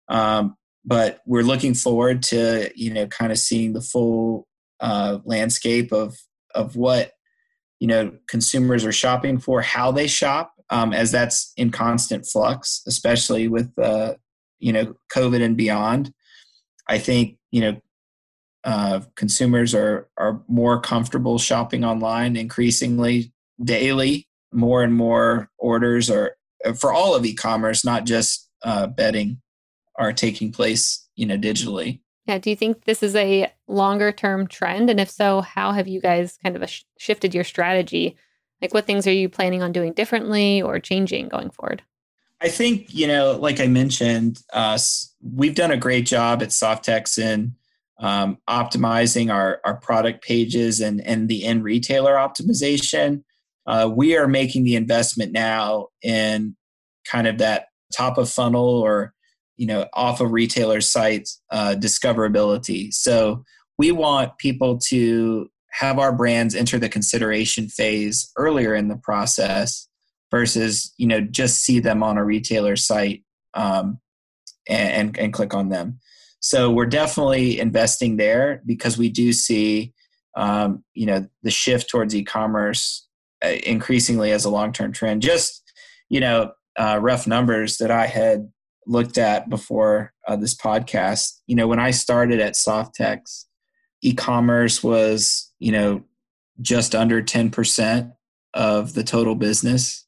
[0.09, 4.47] Um, but we're looking forward to you know kind of seeing the full
[4.79, 6.15] uh, landscape of
[6.55, 7.11] of what
[7.79, 12.81] you know consumers are shopping for, how they shop, um, as that's in constant flux,
[12.87, 14.15] especially with uh,
[14.59, 16.11] you know COVID and beyond.
[16.89, 17.81] I think you know
[18.63, 23.31] uh, consumers are are more comfortable shopping online increasingly
[23.63, 24.27] daily.
[24.51, 26.35] More and more orders are
[26.79, 29.41] for all of e-commerce, not just uh, bedding,
[29.97, 32.01] are taking place, you know, digitally.
[32.25, 32.37] Yeah.
[32.37, 34.89] Do you think this is a longer term trend?
[34.89, 38.15] And if so, how have you guys kind of sh- shifted your strategy?
[38.63, 41.83] Like, what things are you planning on doing differently or changing going forward?
[42.39, 44.77] I think, you know, like I mentioned, uh,
[45.21, 47.55] we've done a great job at Softex in
[47.99, 53.23] um, optimizing our, our product pages and, and the end retailer optimization.
[53.67, 56.55] Uh, we are making the investment now in
[57.05, 59.13] kind of that top of funnel or
[59.57, 63.43] you know off of retailer sites uh, discoverability so
[63.77, 69.87] we want people to have our brands enter the consideration phase earlier in the process
[70.31, 73.99] versus you know just see them on a retailer site um,
[74.67, 75.99] and, and, click on them
[76.39, 79.93] so we're definitely investing there because we do see
[80.35, 83.07] um, you know the shift towards e-commerce
[83.45, 85.63] uh, increasingly as a long-term trend just
[86.09, 88.47] you know uh, rough numbers that i had
[88.87, 91.39] looked at before uh, this podcast.
[91.47, 93.45] You know, when I started at Softex,
[94.03, 96.03] e-commerce was, you know,
[96.61, 98.13] just under 10%
[98.53, 100.05] of the total business.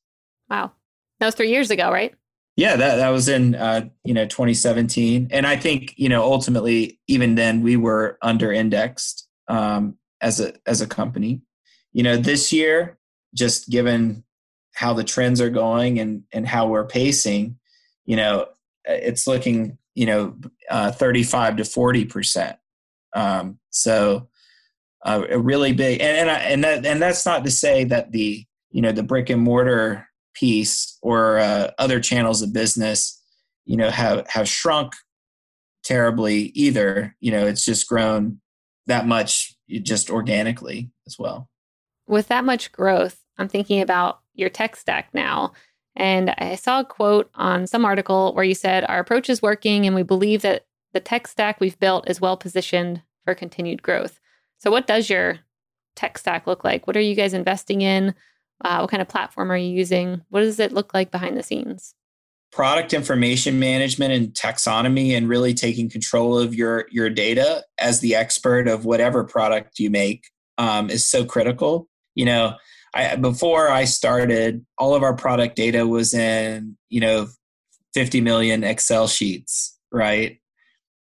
[0.50, 0.72] Wow.
[1.20, 2.14] That was three years ago, right?
[2.56, 5.30] Yeah, that, that was in, uh, you know, 2017.
[5.32, 10.54] And I think, you know, ultimately, even then we were under indexed um, as a,
[10.66, 11.42] as a company.
[11.92, 12.98] You know, this year,
[13.34, 14.24] just given
[14.74, 17.58] how the trends are going and, and how we're pacing,
[18.06, 18.48] you know,
[18.86, 20.36] it's looking you know
[20.70, 22.58] uh, 35 to 40 percent
[23.16, 24.28] um, so
[25.04, 28.12] uh, a really big and and, I, and that and that's not to say that
[28.12, 33.22] the you know the brick and mortar piece or uh, other channels of business
[33.66, 34.94] you know have have shrunk
[35.84, 37.16] terribly either.
[37.20, 38.42] You know it's just grown
[38.88, 41.50] that much just organically as well.
[42.08, 45.54] With that much growth i'm thinking about your tech stack now.
[45.96, 49.86] And I saw a quote on some article where you said, Our approach is working,
[49.86, 54.20] and we believe that the tech stack we've built is well positioned for continued growth.
[54.60, 55.40] So, what does your
[55.96, 56.88] tech stack look like?
[56.88, 58.16] What are you guys investing in?
[58.64, 60.22] Uh, what kind of platform are you using?
[60.30, 61.94] What does it look like behind the scenes?
[62.54, 68.16] Product information management and taxonomy, and really taking control of your your data as the
[68.16, 71.90] expert of whatever product you make um, is so critical.
[72.14, 72.56] You know,
[72.94, 77.28] I, before I started, all of our product data was in, you know,
[77.94, 80.40] 50 million Excel sheets, right?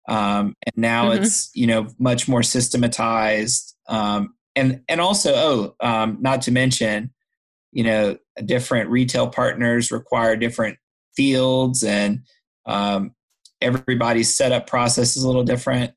[0.08, 1.24] Um, and now mm-hmm.
[1.24, 3.76] it's, you know, much more systematized.
[3.88, 7.12] Um, and, and also, oh, um, not to mention,
[7.72, 10.78] you know, different retail partners require different
[11.16, 12.22] fields and
[12.66, 13.14] um,
[13.62, 15.94] everybody's setup process is a little different.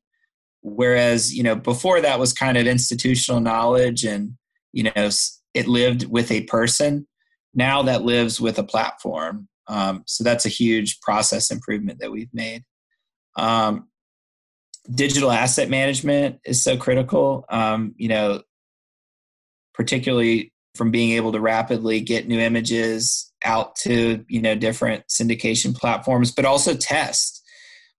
[0.61, 4.33] Whereas, you know, before that was kind of institutional knowledge and,
[4.73, 5.09] you know,
[5.53, 7.07] it lived with a person.
[7.53, 9.47] Now that lives with a platform.
[9.67, 12.63] Um, so that's a huge process improvement that we've made.
[13.37, 13.88] Um,
[14.89, 17.45] digital asset management is so critical.
[17.49, 18.41] Um, you know,
[19.73, 25.75] particularly from being able to rapidly get new images out to you know different syndication
[25.75, 27.43] platforms, but also test.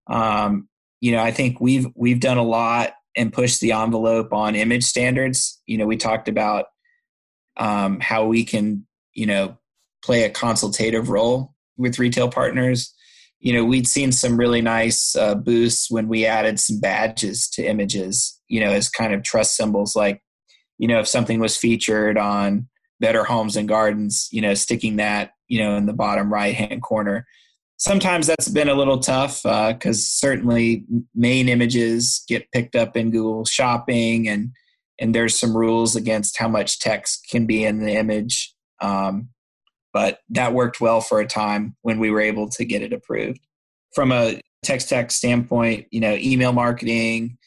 [0.08, 0.68] Um,
[1.00, 4.84] you know, I think we've we've done a lot and pushed the envelope on image
[4.84, 5.60] standards.
[5.66, 6.66] You know, we talked about
[7.56, 9.58] um, how we can you know
[10.04, 12.94] play a consultative role with retail partners
[13.40, 17.64] you know we'd seen some really nice uh, boosts when we added some badges to
[17.64, 20.22] images you know as kind of trust symbols like
[20.78, 22.68] you know if something was featured on
[23.00, 26.82] better homes and gardens you know sticking that you know in the bottom right hand
[26.82, 27.26] corner
[27.76, 33.10] sometimes that's been a little tough because uh, certainly main images get picked up in
[33.10, 34.50] google shopping and
[35.00, 38.54] and there's some rules against how much text can be in the image.
[38.80, 39.30] Um,
[39.92, 43.40] but that worked well for a time when we were able to get it approved.
[43.94, 47.38] From a text tech standpoint, you know, email marketing,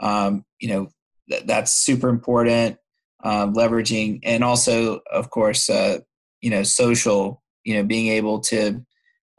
[0.00, 0.88] um, you know,
[1.30, 2.78] th- that's super important.
[3.24, 5.98] Uh, leveraging and also, of course, uh,
[6.40, 7.42] you know, social.
[7.64, 8.86] You know, being able to,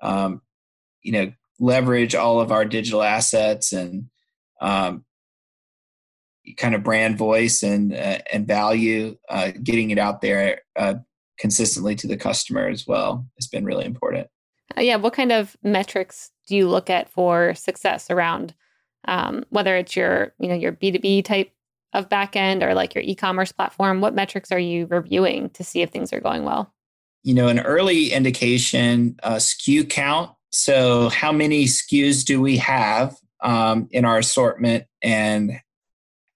[0.02, 0.42] um,
[1.02, 1.32] you know,
[1.62, 4.10] leverage all of our digital assets and
[4.60, 5.06] um,
[6.58, 10.96] kind of brand voice and uh, and value, uh, getting it out there uh,
[11.38, 14.28] consistently to the customer as well has been really important.
[14.76, 18.54] Uh, yeah, what kind of metrics do you look at for success around
[19.08, 21.52] um, whether it's your you know your B two B type
[21.94, 24.02] of backend or like your e-commerce platform?
[24.02, 26.74] What metrics are you reviewing to see if things are going well?
[27.24, 30.32] You know, an early indication uh, SKU count.
[30.52, 35.60] So, how many SKUs do we have um, in our assortment, and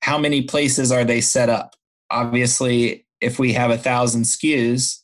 [0.02, 1.76] how many places are they set up?
[2.10, 4.98] Obviously, if we have a thousand SKUs,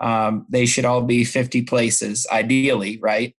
[0.00, 3.34] um, they should all be 50 places, ideally, right?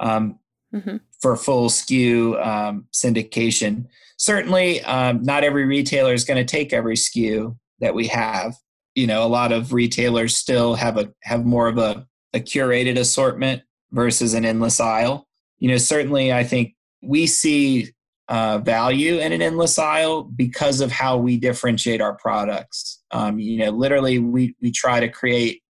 [0.00, 0.38] Um,
[0.74, 0.96] mm-hmm.
[1.20, 3.86] For full SKU um, syndication.
[4.18, 8.54] Certainly, um, not every retailer is going to take every SKU that we have.
[8.94, 12.98] You know, a lot of retailers still have a have more of a, a curated
[12.98, 15.26] assortment versus an endless aisle.
[15.58, 17.92] You know, certainly, I think we see
[18.28, 22.91] uh, value in an endless aisle because of how we differentiate our products.
[23.12, 25.62] Um, you know, literally, we we try to create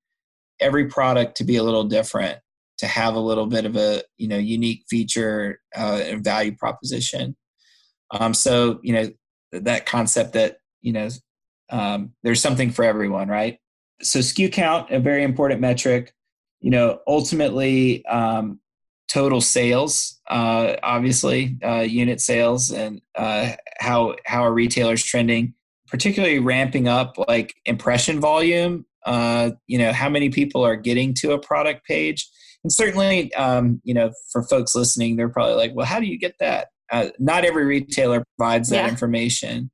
[0.61, 2.39] every product to be a little different,
[2.79, 7.37] to have a little bit of a you know unique feature uh, and value proposition.
[8.11, 9.11] Um, so you know
[9.53, 11.09] that concept that you know
[11.71, 13.59] um, there's something for everyone, right?
[14.03, 16.13] So SKU count, a very important metric.
[16.61, 18.61] You know, ultimately, um,
[19.09, 25.55] total sales, uh, obviously, uh, unit sales, and uh, how how are retailer's trending,
[25.93, 28.87] particularly ramping up like impression volume.
[29.05, 32.29] Uh, you know, how many people are getting to a product page,
[32.65, 36.19] and certainly, um, you know, for folks listening, they're probably like, "Well, how do you
[36.19, 38.89] get that?" Uh, not every retailer provides that yeah.
[38.89, 39.71] information,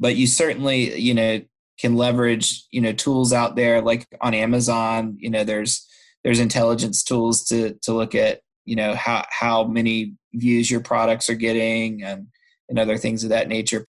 [0.00, 1.40] but you certainly, you know,
[1.78, 5.16] can leverage you know tools out there like on Amazon.
[5.18, 5.86] You know, there's
[6.24, 11.28] there's intelligence tools to to look at you know how how many views your products
[11.28, 12.28] are getting and
[12.68, 13.84] and other things of that nature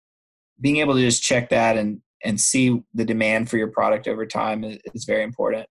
[0.63, 4.25] being able to just check that and and see the demand for your product over
[4.25, 5.67] time is, is very important.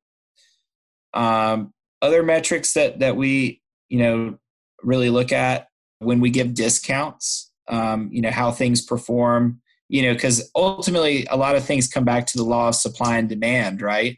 [1.13, 4.37] Um, other metrics that that we you know
[4.83, 5.67] really look at
[5.99, 11.37] when we give discounts um, you know how things perform you know because ultimately a
[11.37, 14.17] lot of things come back to the law of supply and demand right?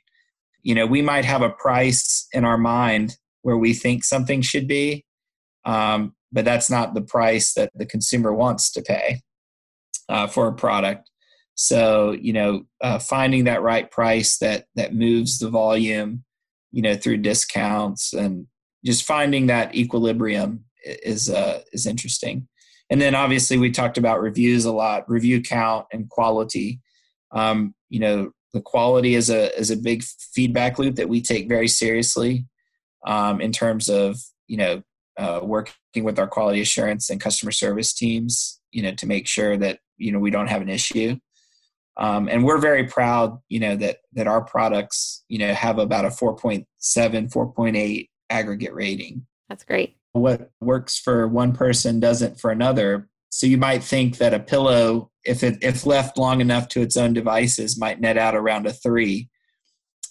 [0.63, 4.67] You know we might have a price in our mind where we think something should
[4.67, 5.05] be,
[5.65, 9.19] um, but that's not the price that the consumer wants to pay
[10.09, 11.09] uh, for a product.
[11.55, 16.23] So you know, uh, finding that right price that that moves the volume,
[16.71, 18.47] you know, through discounts and
[18.85, 22.47] just finding that equilibrium is uh, is interesting.
[22.89, 26.81] And then obviously we talked about reviews a lot, review count and quality.
[27.31, 31.47] Um, you know, the quality is a is a big feedback loop that we take
[31.47, 32.45] very seriously
[33.05, 34.83] um, in terms of you know
[35.17, 39.55] uh, working with our quality assurance and customer service teams you know to make sure
[39.57, 41.17] that you know we don't have an issue.
[41.95, 46.05] Um, and we're very proud you know that that our products you know have about
[46.05, 49.25] a 4.7 4.8 aggregate rating.
[49.47, 49.95] That's great.
[50.13, 53.09] What works for one person doesn't for another.
[53.29, 56.97] So you might think that a pillow if it if left long enough to its
[56.97, 59.29] own devices might net out around a three.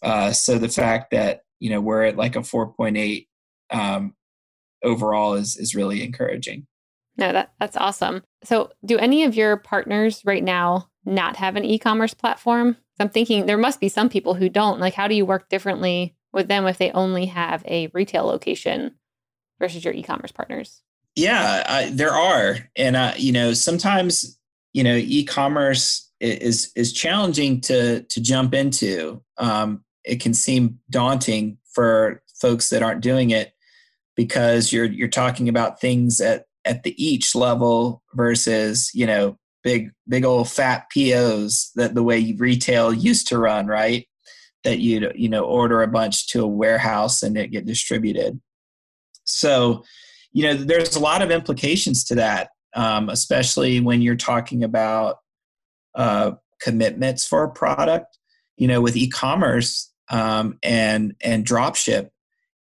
[0.03, 3.27] Uh, so the fact that you know we're at like a 4.8
[3.71, 4.15] um,
[4.83, 6.67] overall is is really encouraging
[7.17, 8.23] no that that's awesome.
[8.45, 12.77] So do any of your partners right now not have an e-commerce platform?
[13.01, 14.81] I'm thinking there must be some people who don't.
[14.81, 18.95] Like how do you work differently with them if they only have a retail location
[19.59, 20.83] versus your e-commerce partners?
[21.17, 22.59] Yeah I, there are.
[22.77, 24.39] And uh, you know sometimes
[24.73, 29.23] you know e-commerce is is challenging to to jump into.
[29.39, 33.53] Um, it can seem daunting for folks that aren't doing it
[34.17, 39.91] because you're you're talking about things at at the each level versus you know big
[40.09, 44.07] big old fat POs that the way retail used to run right?
[44.65, 48.41] That you you know order a bunch to a warehouse and it get distributed.
[49.25, 49.85] So
[50.33, 55.17] you know there's a lot of implications to that um, especially when you're talking about
[55.95, 58.19] uh, commitments for a product.
[58.57, 62.11] You know with e-commerce um, and and dropship,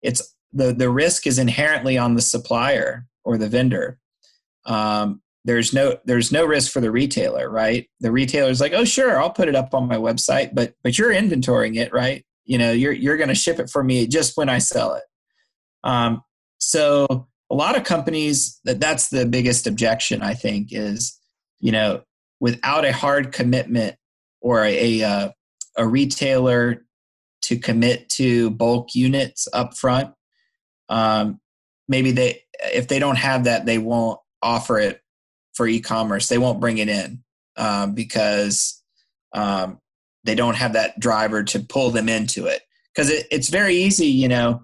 [0.02, 3.98] it's the the risk is inherently on the supplier or the vendor.
[4.66, 7.88] Um, there's no there's no risk for the retailer, right?
[8.00, 11.12] The retailer's like, oh sure, I'll put it up on my website, but but you're
[11.12, 12.24] inventorying it, right?
[12.44, 15.02] You know, you're you're going to ship it for me just when I sell it.
[15.84, 16.22] Um,
[16.58, 21.18] so a lot of companies that that's the biggest objection I think is
[21.58, 22.02] you know
[22.38, 23.96] without a hard commitment
[24.40, 25.28] or a a, uh,
[25.76, 26.84] a retailer
[27.42, 30.12] to commit to bulk units up front.
[30.88, 31.40] Um,
[31.92, 35.00] maybe they, if they don't have that, they won't offer it
[35.54, 36.26] for e-commerce.
[36.28, 37.22] They won't bring it in
[37.56, 38.82] um, because
[39.32, 39.78] um,
[40.24, 42.62] they don't have that driver to pull them into it.
[42.92, 44.62] Because it, it's very easy, you know,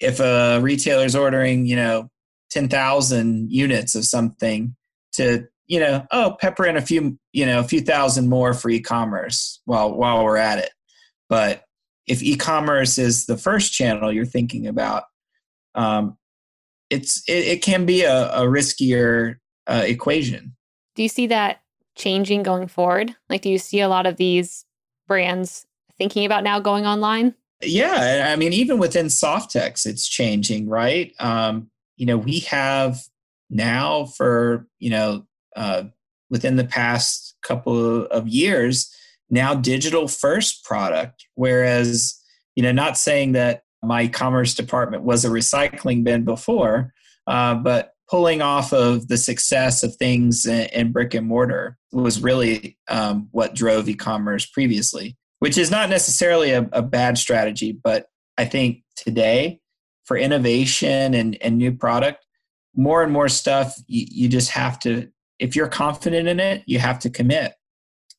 [0.00, 2.10] if a retailer's ordering, you know,
[2.50, 4.76] ten thousand units of something,
[5.12, 8.68] to you know, oh, pepper in a few, you know, a few thousand more for
[8.68, 10.70] e-commerce while while we're at it.
[11.30, 11.62] But
[12.06, 15.04] if e-commerce is the first channel you're thinking about,
[15.74, 16.18] um,
[16.94, 19.36] it's it, it, can be a, a riskier
[19.66, 20.54] uh, equation.
[20.94, 21.60] Do you see that
[21.96, 23.14] changing going forward?
[23.28, 24.64] Like, do you see a lot of these
[25.06, 25.66] brands
[25.98, 27.34] thinking about now going online?
[27.62, 31.12] Yeah, I mean, even within Softex, it's changing, right?
[31.18, 33.00] Um, you know, we have
[33.50, 35.26] now for you know
[35.56, 35.84] uh,
[36.30, 38.94] within the past couple of years
[39.30, 42.20] now digital first product, whereas
[42.54, 46.92] you know, not saying that my commerce department was a recycling bin before,
[47.26, 52.20] uh, but pulling off of the success of things in, in brick and mortar was
[52.20, 58.06] really um, what drove e-commerce previously which is not necessarily a, a bad strategy, but
[58.38, 59.60] I think today
[60.06, 62.24] for innovation and, and new product,
[62.74, 66.78] more and more stuff you, you just have to if you're confident in it, you
[66.78, 67.52] have to commit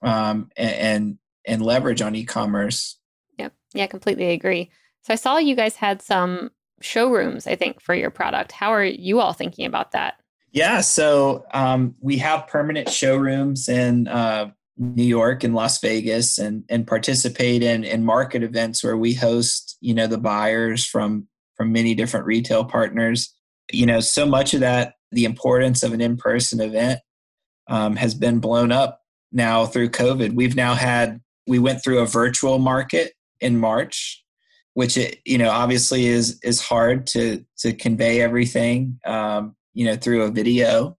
[0.04, 3.00] um, and, and and leverage on e-commerce.
[3.40, 3.54] Yep.
[3.74, 4.70] Yeah, completely agree.
[5.06, 6.50] So I saw you guys had some
[6.82, 8.52] showrooms, I think, for your product.
[8.52, 10.16] How are you all thinking about that?
[10.52, 16.64] Yeah, so um, we have permanent showrooms in uh, New York and Las Vegas and
[16.70, 21.72] and participate in in market events where we host you know the buyers from from
[21.72, 23.32] many different retail partners.
[23.72, 27.00] You know, so much of that the importance of an in person event
[27.68, 29.02] um, has been blown up
[29.32, 30.34] now through COVID.
[30.34, 34.25] We've now had we went through a virtual market in March,
[34.76, 39.96] which it you know obviously is is hard to to convey everything um, you know
[39.96, 40.98] through a video.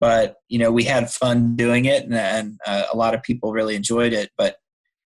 [0.00, 3.52] But you know we had fun doing it and, and uh, a lot of people
[3.52, 4.30] really enjoyed it.
[4.36, 4.56] But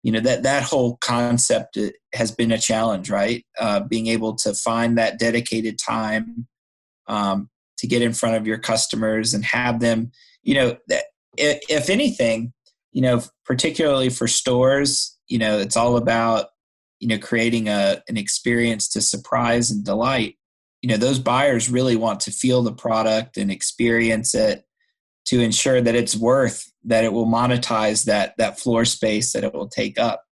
[0.04, 3.46] you know that that whole concept uh, has been a challenge right?
[3.60, 6.48] Uh, being able to find that dedicated time
[7.08, 10.12] um, to get in front of your customers and have them
[10.44, 10.78] you know
[11.36, 12.54] if, if anything
[12.92, 16.48] you know particularly for stores you know it's all about
[17.00, 20.36] you know creating a an experience to surprise and delight
[20.82, 24.64] you know those buyers really want to feel the product and experience it
[25.26, 29.54] to ensure that it's worth that it will monetize that that floor space that it
[29.54, 30.24] will take up.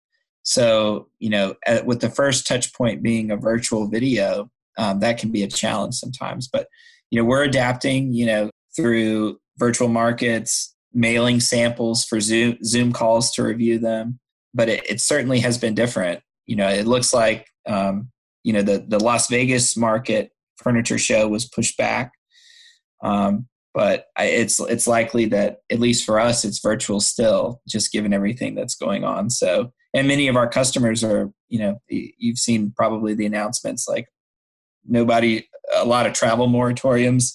[0.43, 5.17] So you know at, with the first touch point being a virtual video um, that
[5.17, 6.67] can be a challenge sometimes but
[7.09, 13.31] you know we're adapting you know through virtual markets mailing samples for zoom zoom calls
[13.31, 14.19] to review them
[14.53, 18.09] but it, it certainly has been different you know it looks like um,
[18.43, 22.11] you know the the las vegas market furniture show was pushed back.
[23.03, 27.91] Um, but I, it's it's likely that at least for us it's virtual still just
[27.91, 29.29] given everything that's going on.
[29.29, 34.07] So and many of our customers are you know you've seen probably the announcements like
[34.87, 37.33] nobody a lot of travel moratoriums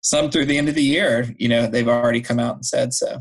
[0.00, 2.92] some through the end of the year you know they've already come out and said
[2.92, 3.20] so.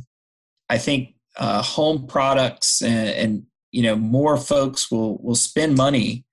[0.70, 3.44] I think uh, home products and, and,
[3.76, 6.26] you know more folks will will spend money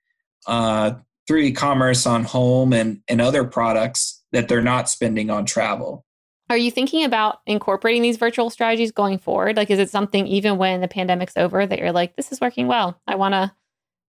[0.47, 0.93] uh,
[1.27, 6.05] through e-commerce on home and and other products that they're not spending on travel
[6.51, 9.57] are you thinking about incorporating these virtual strategies going forward?
[9.57, 12.67] Like, is it something even when the pandemic's over that you're like, this is working
[12.67, 13.01] well?
[13.07, 13.51] I want to,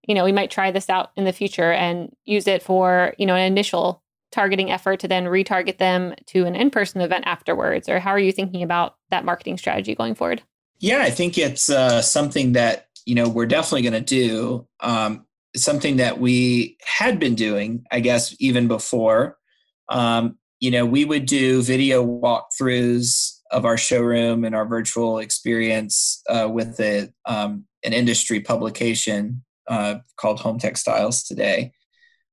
[0.09, 3.25] you know, we might try this out in the future and use it for, you
[3.25, 4.03] know, an initial
[4.33, 7.87] targeting effort to then retarget them to an in person event afterwards?
[7.87, 10.41] Or how are you thinking about that marketing strategy going forward?
[10.79, 14.67] Yeah, I think it's uh, something that, you know, we're definitely going to do.
[14.79, 15.25] Um,
[15.55, 19.37] something that we had been doing, I guess, even before.
[19.89, 26.21] Um, you know, we would do video walkthroughs of our showroom and our virtual experience
[26.29, 26.79] uh, with
[27.25, 31.71] um, an industry publication uh, called Home Textiles Today.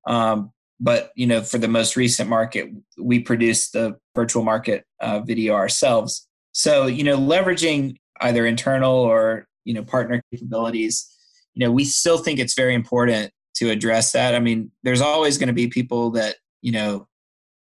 [0.06, 5.20] Um, but you know, for the most recent market, we produced the virtual market uh,
[5.20, 6.26] video ourselves.
[6.52, 11.08] So you know, leveraging either internal or you know partner capabilities,
[11.54, 14.34] you know, we still think it's very important to address that.
[14.34, 17.08] I mean, there's always going to be people that you know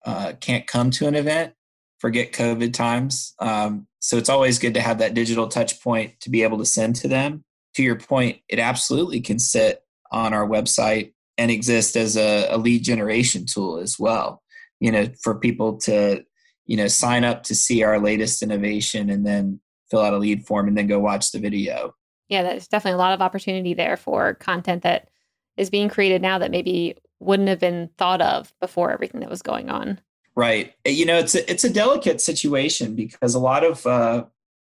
[0.05, 1.55] uh, can't come to an event,
[1.99, 3.35] forget COVID times.
[3.41, 6.67] Um, so it's always good to have that digital touch point to be able to
[6.67, 7.45] send to them.
[7.75, 12.59] To your point, it absolutely can sit on our website and exist as a, a
[12.59, 14.43] lead generation tool as well.
[14.81, 16.25] You know, for people to
[16.67, 19.61] you know sign up to see our latest innovation and then
[19.91, 21.95] fill out a lead form and then go watch the video.
[22.29, 25.09] Yeah, there's definitely a lot of opportunity there for content that
[25.57, 29.43] is being created now that maybe wouldn't have been thought of before everything that was
[29.43, 30.01] going on.
[30.37, 30.75] Right.
[30.85, 34.25] You know, it's a, it's a delicate situation because a lot of uh,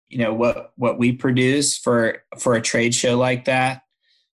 [0.08, 3.82] you know what what we produce for for a trade show like that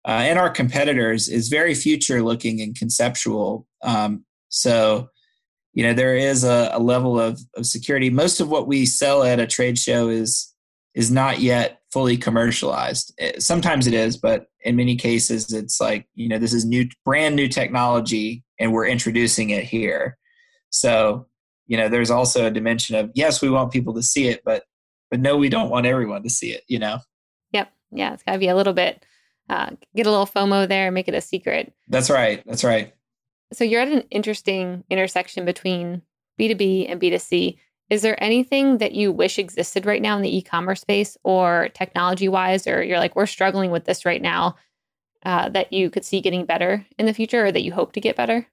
[0.06, 3.66] uh, and our competitors is very future looking and conceptual.
[3.82, 5.10] Um, so
[5.72, 8.10] you know there is a, a level of, of security.
[8.10, 10.49] Most of what we sell at a trade show is
[10.94, 13.14] is not yet fully commercialized.
[13.18, 16.88] Eh, sometimes it is, but in many cases, it's like, you know, this is new,
[17.04, 20.18] brand new technology and we're introducing it here.
[20.70, 21.26] So,
[21.66, 24.64] you know, there's also a dimension of, yes, we want people to see it, but,
[25.10, 26.98] but no, we don't want everyone to see it, you know?
[27.52, 27.72] Yep.
[27.92, 28.14] Yeah.
[28.14, 29.04] It's got to be a little bit
[29.50, 31.74] uh, get a little FOMO there, make it a secret.
[31.88, 32.42] That's right.
[32.46, 32.94] That's right.
[33.52, 36.02] So you're at an interesting intersection between
[36.40, 37.58] B2B and B2C.
[37.90, 41.68] Is there anything that you wish existed right now in the e commerce space or
[41.74, 44.54] technology wise, or you're like, we're struggling with this right now
[45.24, 48.00] uh, that you could see getting better in the future or that you hope to
[48.00, 48.46] get better?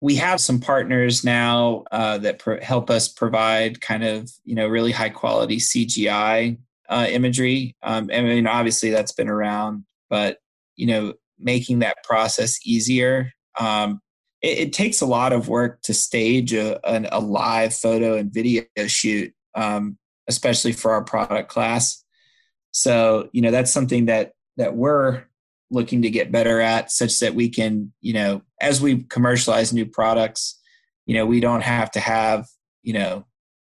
[0.00, 4.66] We have some partners now uh, that pro- help us provide kind of, you know,
[4.66, 6.56] really high quality CGI
[6.88, 7.76] uh, imagery.
[7.82, 10.38] Um, I mean, obviously that's been around, but,
[10.76, 14.00] you know, making that process easier um,
[14.42, 18.32] it, it, takes a lot of work to stage a, a, a live photo and
[18.32, 22.02] video shoot, um, especially for our product class.
[22.72, 25.24] So, you know, that's something that that we're
[25.70, 29.86] looking to get better at, such that we can, you know, as we commercialize new
[29.86, 30.58] products,
[31.06, 32.46] you know, we don't have to have,
[32.82, 33.24] you know,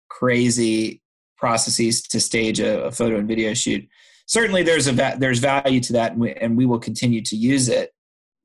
[0.09, 1.03] crazy
[1.37, 3.87] processes to stage a, a photo and video shoot.
[4.27, 7.37] Certainly, there's a va- there's value to that, and we, and we will continue to
[7.37, 7.92] use it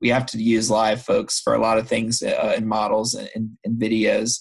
[0.00, 3.58] we have to use live folks for a lot of things uh, in models and,
[3.64, 4.40] and videos.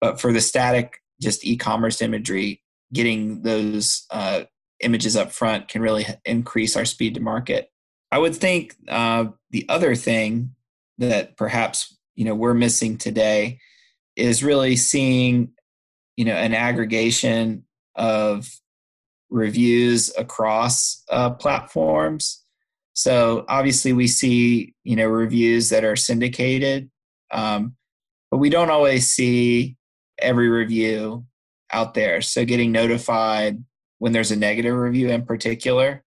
[0.00, 4.42] But for the static just e-commerce imagery getting those uh,
[4.80, 7.70] images up front can really increase our speed to market.
[8.12, 10.54] I would think uh, the other thing
[10.98, 13.58] that perhaps you know we're missing today
[14.14, 15.50] is really seeing
[16.16, 17.64] you know an aggregation
[17.96, 18.48] of
[19.30, 22.43] reviews across uh, platforms
[22.94, 26.90] so obviously we see you know reviews that are syndicated,
[27.30, 27.76] um,
[28.30, 29.76] but we don't always see
[30.18, 31.26] every review
[31.72, 32.22] out there.
[32.22, 33.62] So getting notified
[33.98, 36.04] when there's a negative review in particular,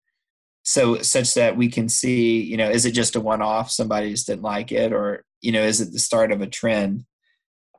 [0.64, 4.26] so such that we can see you know is it just a one-off somebody just
[4.26, 7.04] didn't like it or you know is it the start of a trend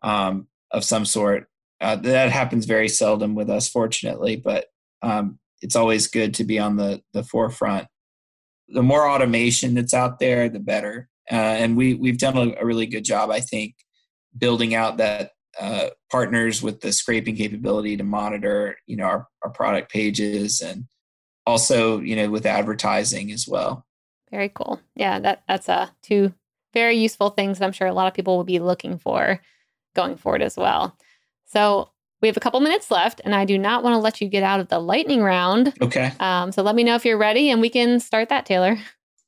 [0.04, 1.48] um, of some sort
[1.82, 4.68] uh, that happens very seldom with us fortunately but
[5.02, 7.88] um, it's always good to be on the the forefront
[8.68, 11.10] the more automation that's out there, the better.
[11.32, 13.76] Uh, and we we've done a, a, really good job, I think,
[14.38, 19.50] building out that uh, partners with the scraping capability to monitor, you know, our, our
[19.50, 20.86] product pages and
[21.48, 23.86] also, you know, with advertising as well.
[24.30, 24.82] Very cool.
[24.96, 26.34] Yeah, that that's uh, two
[26.74, 29.42] very useful things that I'm sure a lot of people will be looking for
[29.96, 30.98] going forward as well.
[31.46, 31.90] So
[32.22, 34.44] we have a couple minutes left, and I do not want to let you get
[34.44, 35.74] out of the lightning round.
[35.82, 36.12] Okay.
[36.20, 38.78] Um, so let me know if you're ready, and we can start that, Taylor.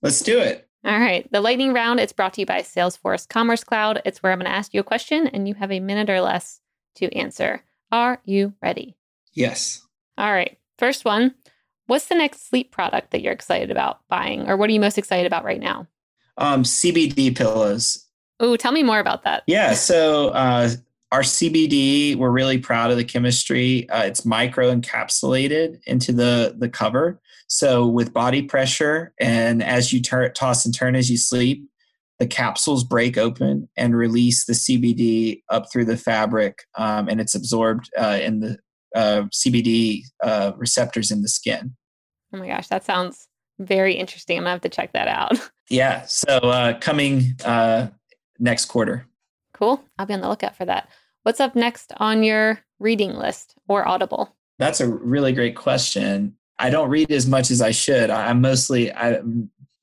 [0.01, 0.67] Let's do it.
[0.85, 1.29] All right.
[1.31, 4.01] The lightning round, it's brought to you by Salesforce Commerce Cloud.
[4.05, 6.21] It's where I'm going to ask you a question, and you have a minute or
[6.21, 6.61] less
[6.95, 7.63] to answer.
[7.91, 8.97] Are you ready?
[9.33, 9.85] Yes.
[10.17, 10.57] All right.
[10.77, 11.35] First one
[11.87, 14.97] What's the next sleep product that you're excited about buying, or what are you most
[14.97, 15.87] excited about right now?
[16.37, 18.05] Um, CBD pillows.
[18.39, 19.43] Oh, tell me more about that.
[19.47, 19.73] Yeah.
[19.73, 20.69] So, uh,
[21.11, 23.89] our CBD, we're really proud of the chemistry.
[23.89, 27.21] Uh, it's micro encapsulated into the, the cover.
[27.47, 31.65] So, with body pressure, and as you tur- toss and turn as you sleep,
[32.19, 37.35] the capsules break open and release the CBD up through the fabric, um, and it's
[37.35, 38.57] absorbed uh, in the
[38.93, 41.75] uh, CBD uh, receptors in the skin.
[42.33, 43.27] Oh my gosh, that sounds
[43.59, 44.37] very interesting.
[44.37, 45.37] I'm gonna have to check that out.
[45.69, 46.05] Yeah.
[46.05, 47.87] So, uh, coming uh,
[48.39, 49.05] next quarter.
[49.57, 49.83] Cool.
[49.97, 50.89] I'll be on the lookout for that.
[51.23, 54.35] What's up next on your reading list or Audible?
[54.59, 56.35] That's a really great question.
[56.59, 58.09] I don't read as much as I should.
[58.09, 59.23] I'm mostly a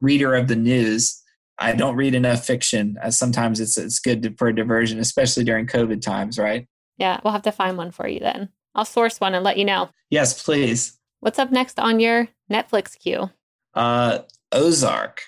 [0.00, 1.20] reader of the news.
[1.58, 2.98] I don't read enough fiction.
[3.10, 6.66] Sometimes it's it's good to, for a diversion, especially during COVID times, right?
[6.98, 8.48] Yeah, we'll have to find one for you then.
[8.74, 9.90] I'll source one and let you know.
[10.10, 10.98] Yes, please.
[11.20, 13.30] What's up next on your Netflix queue?
[13.72, 14.20] Uh,
[14.50, 15.22] Ozark.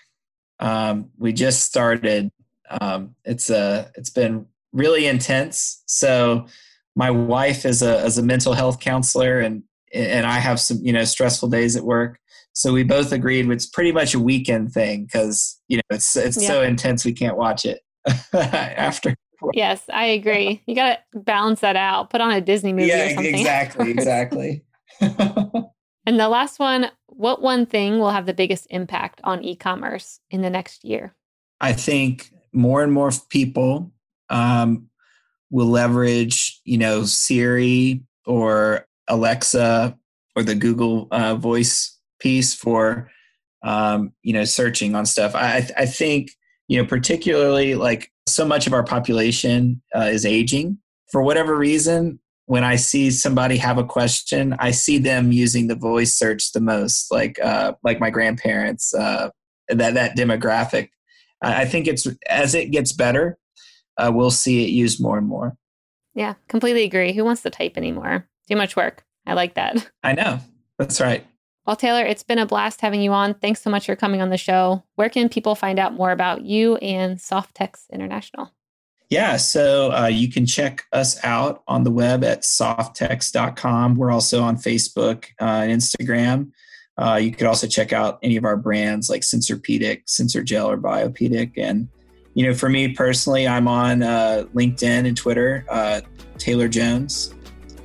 [0.59, 2.31] Um, we just started
[2.81, 5.83] um, it's a uh, it's been really intense.
[5.87, 6.47] So
[6.95, 9.63] my wife is a as a mental health counselor and
[9.93, 12.19] and I have some you know stressful days at work.
[12.53, 16.41] So we both agreed it's pretty much a weekend thing because you know it's it's
[16.41, 16.49] yeah.
[16.49, 17.81] so intense we can't watch it
[18.33, 19.15] after.
[19.53, 20.63] Yes, I agree.
[20.67, 22.11] You got to balance that out.
[22.11, 23.35] Put on a Disney movie yeah, or something.
[23.35, 24.65] Exactly, exactly.
[25.01, 30.41] and the last one, what one thing will have the biggest impact on e-commerce in
[30.41, 31.15] the next year?
[31.61, 33.93] I think more and more people
[34.31, 34.89] um,
[35.51, 39.97] will leverage, you know, Siri or Alexa
[40.35, 43.11] or the Google uh, Voice piece for,
[43.63, 45.35] um, you know, searching on stuff.
[45.35, 46.31] I, I think,
[46.67, 50.79] you know, particularly like so much of our population uh, is aging
[51.13, 52.19] for whatever reason.
[52.47, 56.61] When I see somebody have a question, I see them using the voice search the
[56.61, 59.31] most, like uh, like my grandparents, uh,
[59.69, 60.91] that that demographic.
[61.43, 63.39] I think it's as it gets better,
[63.99, 65.57] uh, we'll see it used more and more.
[66.15, 67.13] Yeah, completely agree.
[67.13, 68.27] Who wants to type anymore?
[68.49, 69.05] Too much work.
[69.27, 69.91] I like that.
[70.03, 70.41] I know.
[70.79, 71.27] That's right.
[71.67, 73.35] Well, Taylor, it's been a blast having you on.
[73.35, 74.85] Thanks so much for coming on the show.
[74.95, 78.53] Where can people find out more about you and Softex International?
[79.11, 83.97] Yeah, so uh, you can check us out on the web at softex.com.
[83.97, 86.51] We're also on Facebook uh, and Instagram.
[86.99, 90.79] Uh, you could also check out any of our brands like Sensorpedic, Sensor Gel, or
[90.79, 91.53] Biopedic.
[91.57, 91.89] And,
[92.35, 96.01] you know, for me personally, I'm on uh, LinkedIn and Twitter, uh,
[96.39, 97.35] Taylor Jones.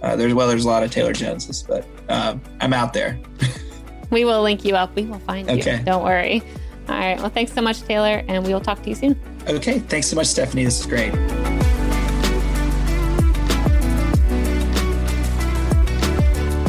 [0.01, 3.19] Uh, there's well, there's a lot of Taylor Joneses, but I'm out there.
[4.09, 4.95] we will link you up.
[4.95, 5.77] We will find okay.
[5.77, 5.83] you.
[5.83, 6.41] Don't worry.
[6.89, 7.19] All right.
[7.19, 9.19] Well, thanks so much, Taylor, and we will talk to you soon.
[9.47, 9.79] Okay.
[9.79, 10.65] Thanks so much, Stephanie.
[10.65, 11.13] This is great.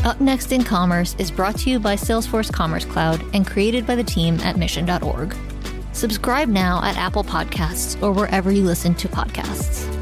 [0.05, 3.95] Up Next in Commerce is brought to you by Salesforce Commerce Cloud and created by
[3.95, 5.37] the team at mission.org.
[5.93, 10.02] Subscribe now at Apple Podcasts or wherever you listen to podcasts.